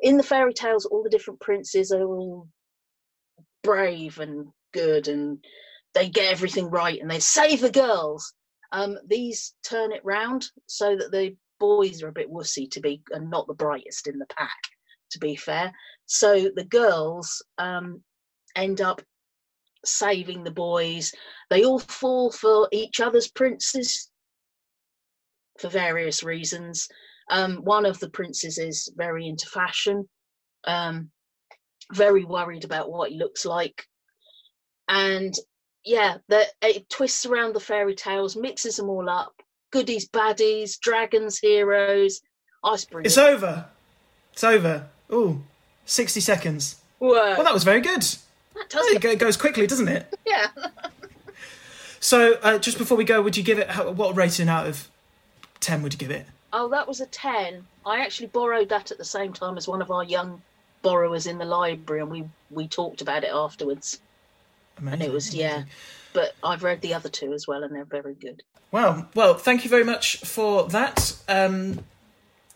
In 0.00 0.16
the 0.16 0.22
fairy 0.22 0.52
tales, 0.52 0.84
all 0.84 1.02
the 1.02 1.10
different 1.10 1.40
princes 1.40 1.92
are 1.92 2.02
all 2.02 2.48
brave 3.62 4.18
and 4.18 4.48
good 4.72 5.08
and 5.08 5.38
they 5.94 6.08
get 6.08 6.32
everything 6.32 6.66
right 6.66 7.00
and 7.00 7.10
they 7.10 7.20
save 7.20 7.60
the 7.60 7.70
girls. 7.70 8.32
Um, 8.72 8.98
these 9.06 9.54
turn 9.64 9.92
it 9.92 10.04
round 10.04 10.46
so 10.66 10.96
that 10.96 11.10
the 11.10 11.36
boys 11.58 12.02
are 12.02 12.08
a 12.08 12.12
bit 12.12 12.30
wussy 12.30 12.70
to 12.70 12.80
be 12.80 13.02
and 13.10 13.30
not 13.30 13.46
the 13.46 13.54
brightest 13.54 14.06
in 14.06 14.18
the 14.18 14.26
pack, 14.26 14.58
to 15.12 15.18
be 15.18 15.36
fair. 15.36 15.72
So 16.06 16.50
the 16.54 16.64
girls 16.64 17.42
um, 17.58 18.02
end 18.54 18.80
up 18.80 19.02
saving 19.84 20.44
the 20.44 20.50
boys. 20.50 21.12
They 21.50 21.64
all 21.64 21.78
fall 21.78 22.30
for 22.30 22.68
each 22.72 23.00
other's 23.00 23.28
princes 23.30 24.10
for 25.58 25.68
various 25.68 26.22
reasons. 26.22 26.88
Um, 27.30 27.58
one 27.58 27.84
of 27.84 27.98
the 27.98 28.10
princes 28.10 28.58
is 28.58 28.90
very 28.96 29.26
into 29.26 29.46
fashion, 29.46 30.08
um, 30.66 31.10
very 31.92 32.24
worried 32.24 32.64
about 32.64 32.90
what 32.90 33.10
he 33.10 33.18
looks 33.18 33.44
like. 33.44 33.84
And 34.88 35.34
yeah, 35.88 36.18
that 36.28 36.48
it 36.60 36.88
twists 36.90 37.24
around 37.24 37.54
the 37.54 37.60
fairy 37.60 37.94
tales, 37.94 38.36
mixes 38.36 38.76
them 38.76 38.90
all 38.90 39.08
up. 39.08 39.32
Goodies, 39.70 40.06
baddies, 40.08 40.78
dragons, 40.78 41.38
heroes. 41.38 42.20
Ice 42.62 42.86
It's 42.92 43.16
over. 43.16 43.64
It's 44.34 44.44
over. 44.44 44.86
Ooh, 45.10 45.42
60 45.86 46.20
seconds. 46.20 46.76
Whoa, 46.98 47.12
Well, 47.12 47.44
that 47.44 47.54
was 47.54 47.64
very 47.64 47.80
good. 47.80 48.02
that 48.02 48.68
does 48.68 48.86
It 48.88 49.00
go- 49.00 49.16
goes 49.16 49.38
quickly, 49.38 49.66
doesn't 49.66 49.88
it? 49.88 50.12
yeah. 50.26 50.48
So, 52.00 52.34
uh, 52.42 52.58
just 52.58 52.76
before 52.76 52.98
we 52.98 53.04
go, 53.04 53.22
would 53.22 53.36
you 53.36 53.42
give 53.42 53.58
it 53.58 53.70
how, 53.70 53.90
what 53.90 54.14
rating 54.14 54.48
out 54.48 54.66
of 54.66 54.88
ten 55.60 55.82
would 55.82 55.94
you 55.94 55.98
give 55.98 56.10
it? 56.10 56.26
Oh, 56.52 56.68
that 56.68 56.86
was 56.86 57.00
a 57.00 57.06
10. 57.06 57.64
I 57.86 58.00
actually 58.00 58.28
borrowed 58.28 58.68
that 58.68 58.90
at 58.90 58.98
the 58.98 59.04
same 59.04 59.32
time 59.32 59.56
as 59.56 59.66
one 59.68 59.82
of 59.82 59.90
our 59.90 60.04
young 60.04 60.40
borrowers 60.82 61.26
in 61.26 61.38
the 61.38 61.44
library, 61.44 62.02
and 62.02 62.10
we, 62.10 62.24
we 62.50 62.68
talked 62.68 63.00
about 63.00 63.24
it 63.24 63.30
afterwards. 63.32 64.00
And 64.86 65.02
it 65.02 65.12
was, 65.12 65.34
yeah. 65.34 65.64
But 66.12 66.34
I've 66.42 66.62
read 66.62 66.80
the 66.80 66.94
other 66.94 67.08
two 67.08 67.32
as 67.32 67.46
well, 67.46 67.62
and 67.62 67.74
they're 67.74 67.84
very 67.84 68.14
good. 68.14 68.42
Well, 68.70 69.08
well, 69.14 69.34
thank 69.34 69.64
you 69.64 69.70
very 69.70 69.84
much 69.84 70.18
for 70.18 70.68
that. 70.68 71.16
Um, 71.28 71.84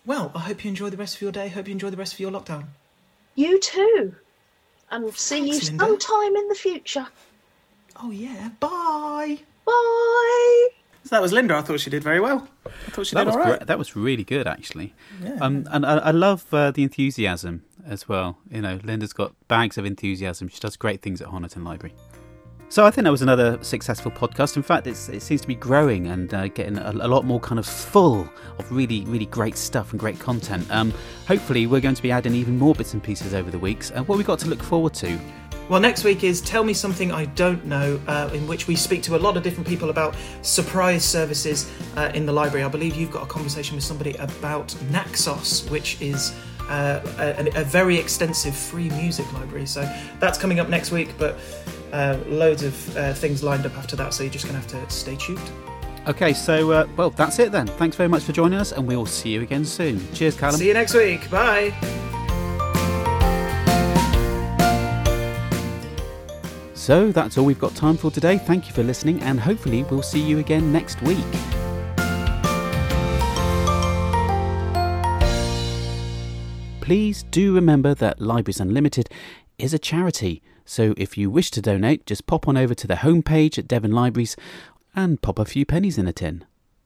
well, 0.04 0.30
I 0.34 0.40
hope 0.40 0.64
you 0.64 0.68
enjoy 0.68 0.90
the 0.90 0.96
rest 0.96 1.16
of 1.16 1.22
your 1.22 1.32
day. 1.32 1.48
Hope 1.48 1.68
you 1.68 1.72
enjoy 1.72 1.90
the 1.90 1.96
rest 1.96 2.14
of 2.14 2.20
your 2.20 2.30
lockdown. 2.30 2.66
You 3.34 3.58
too. 3.60 4.14
And 4.90 5.12
see 5.14 5.40
Thanks, 5.40 5.64
you 5.64 5.78
Linda. 5.78 5.84
sometime 5.86 6.36
in 6.36 6.48
the 6.48 6.54
future. 6.54 7.06
Oh 8.02 8.10
yeah, 8.10 8.50
bye. 8.60 9.38
Bye. 9.64 10.68
So 11.04 11.08
that 11.16 11.22
was 11.22 11.32
Linda. 11.32 11.56
I 11.56 11.62
thought 11.62 11.80
she 11.80 11.90
did 11.90 12.02
very 12.04 12.20
well. 12.20 12.46
I 12.66 12.90
thought 12.90 13.06
she 13.06 13.14
That 13.14 13.24
did 13.24 13.26
was 13.26 13.36
all 13.36 13.42
right. 13.42 13.58
gre- 13.58 13.64
that 13.64 13.78
was 13.78 13.96
really 13.96 14.24
good, 14.24 14.46
actually. 14.46 14.94
Yeah. 15.22 15.36
Um, 15.40 15.66
and 15.70 15.84
I, 15.84 15.96
I 15.98 16.10
love 16.12 16.44
uh, 16.52 16.70
the 16.70 16.82
enthusiasm 16.84 17.64
as 17.86 18.08
well. 18.08 18.38
You 18.50 18.62
know, 18.62 18.78
Linda's 18.84 19.12
got 19.12 19.34
bags 19.48 19.76
of 19.78 19.84
enthusiasm. 19.84 20.48
She 20.48 20.60
does 20.60 20.76
great 20.76 21.02
things 21.02 21.20
at 21.20 21.28
Honiton 21.28 21.64
Library. 21.64 21.94
So 22.68 22.86
I 22.86 22.90
think 22.90 23.04
that 23.04 23.10
was 23.10 23.20
another 23.20 23.58
successful 23.62 24.10
podcast. 24.10 24.56
In 24.56 24.62
fact, 24.62 24.86
it's, 24.86 25.08
it 25.10 25.20
seems 25.20 25.42
to 25.42 25.46
be 25.46 25.54
growing 25.56 26.06
and 26.06 26.32
uh, 26.32 26.48
getting 26.48 26.78
a, 26.78 26.92
a 26.92 27.08
lot 27.08 27.24
more 27.26 27.38
kind 27.40 27.58
of 27.58 27.66
full 27.66 28.26
of 28.58 28.72
really, 28.72 29.04
really 29.04 29.26
great 29.26 29.58
stuff 29.58 29.90
and 29.90 30.00
great 30.00 30.18
content. 30.18 30.70
Um, 30.70 30.90
hopefully, 31.26 31.66
we're 31.66 31.82
going 31.82 31.96
to 31.96 32.02
be 32.02 32.10
adding 32.10 32.34
even 32.34 32.58
more 32.58 32.74
bits 32.74 32.94
and 32.94 33.02
pieces 33.02 33.34
over 33.34 33.50
the 33.50 33.58
weeks. 33.58 33.90
And 33.90 34.08
what 34.08 34.16
we 34.16 34.24
got 34.24 34.38
to 34.38 34.48
look 34.48 34.62
forward 34.62 34.94
to? 34.94 35.18
Well, 35.68 35.80
next 35.80 36.04
week 36.04 36.22
is 36.22 36.40
Tell 36.40 36.64
Me 36.64 36.74
Something 36.74 37.12
I 37.12 37.24
Don't 37.26 37.64
Know, 37.64 37.98
uh, 38.06 38.28
in 38.34 38.46
which 38.46 38.66
we 38.66 38.76
speak 38.76 39.02
to 39.04 39.16
a 39.16 39.18
lot 39.18 39.36
of 39.36 39.42
different 39.42 39.66
people 39.66 39.90
about 39.90 40.14
surprise 40.42 41.04
services 41.04 41.70
uh, 41.96 42.10
in 42.14 42.26
the 42.26 42.32
library. 42.32 42.64
I 42.64 42.68
believe 42.68 42.94
you've 42.96 43.12
got 43.12 43.22
a 43.22 43.26
conversation 43.26 43.76
with 43.76 43.84
somebody 43.84 44.14
about 44.16 44.74
Naxos, 44.90 45.68
which 45.70 46.00
is 46.02 46.34
uh, 46.68 47.00
a, 47.18 47.60
a 47.60 47.64
very 47.64 47.96
extensive 47.96 48.54
free 48.54 48.90
music 48.90 49.32
library. 49.32 49.66
So 49.66 49.82
that's 50.18 50.36
coming 50.36 50.60
up 50.60 50.68
next 50.68 50.90
week, 50.90 51.14
but 51.16 51.38
uh, 51.92 52.18
loads 52.26 52.64
of 52.64 52.96
uh, 52.96 53.14
things 53.14 53.42
lined 53.42 53.64
up 53.64 53.76
after 53.78 53.96
that, 53.96 54.12
so 54.12 54.24
you're 54.24 54.32
just 54.32 54.46
going 54.46 54.60
to 54.60 54.68
have 54.74 54.88
to 54.88 54.94
stay 54.94 55.16
tuned. 55.16 55.40
Okay, 56.08 56.32
so, 56.32 56.72
uh, 56.72 56.86
well, 56.96 57.10
that's 57.10 57.38
it 57.38 57.52
then. 57.52 57.66
Thanks 57.66 57.96
very 57.96 58.08
much 58.08 58.24
for 58.24 58.32
joining 58.32 58.58
us, 58.58 58.72
and 58.72 58.86
we 58.86 58.96
will 58.96 59.06
see 59.06 59.30
you 59.30 59.42
again 59.42 59.64
soon. 59.64 60.00
Cheers, 60.12 60.36
Callum. 60.36 60.56
See 60.56 60.66
you 60.66 60.74
next 60.74 60.94
week. 60.94 61.30
Bye. 61.30 61.72
So 66.82 67.12
that's 67.12 67.38
all 67.38 67.44
we've 67.44 67.60
got 67.60 67.76
time 67.76 67.96
for 67.96 68.10
today. 68.10 68.38
Thank 68.38 68.66
you 68.66 68.74
for 68.74 68.82
listening, 68.82 69.20
and 69.22 69.38
hopefully, 69.38 69.84
we'll 69.84 70.02
see 70.02 70.20
you 70.20 70.40
again 70.40 70.72
next 70.72 71.00
week. 71.02 71.16
Please 76.80 77.22
do 77.30 77.54
remember 77.54 77.94
that 77.94 78.20
Libraries 78.20 78.58
Unlimited 78.58 79.08
is 79.58 79.72
a 79.72 79.78
charity, 79.78 80.42
so 80.64 80.92
if 80.96 81.16
you 81.16 81.30
wish 81.30 81.52
to 81.52 81.62
donate, 81.62 82.04
just 82.04 82.26
pop 82.26 82.48
on 82.48 82.56
over 82.56 82.74
to 82.74 82.88
the 82.88 82.96
homepage 82.96 83.58
at 83.58 83.68
Devon 83.68 83.92
Libraries 83.92 84.34
and 84.96 85.22
pop 85.22 85.38
a 85.38 85.44
few 85.44 85.64
pennies 85.64 85.98
in 85.98 86.08
a 86.08 86.12
tin. 86.12 86.44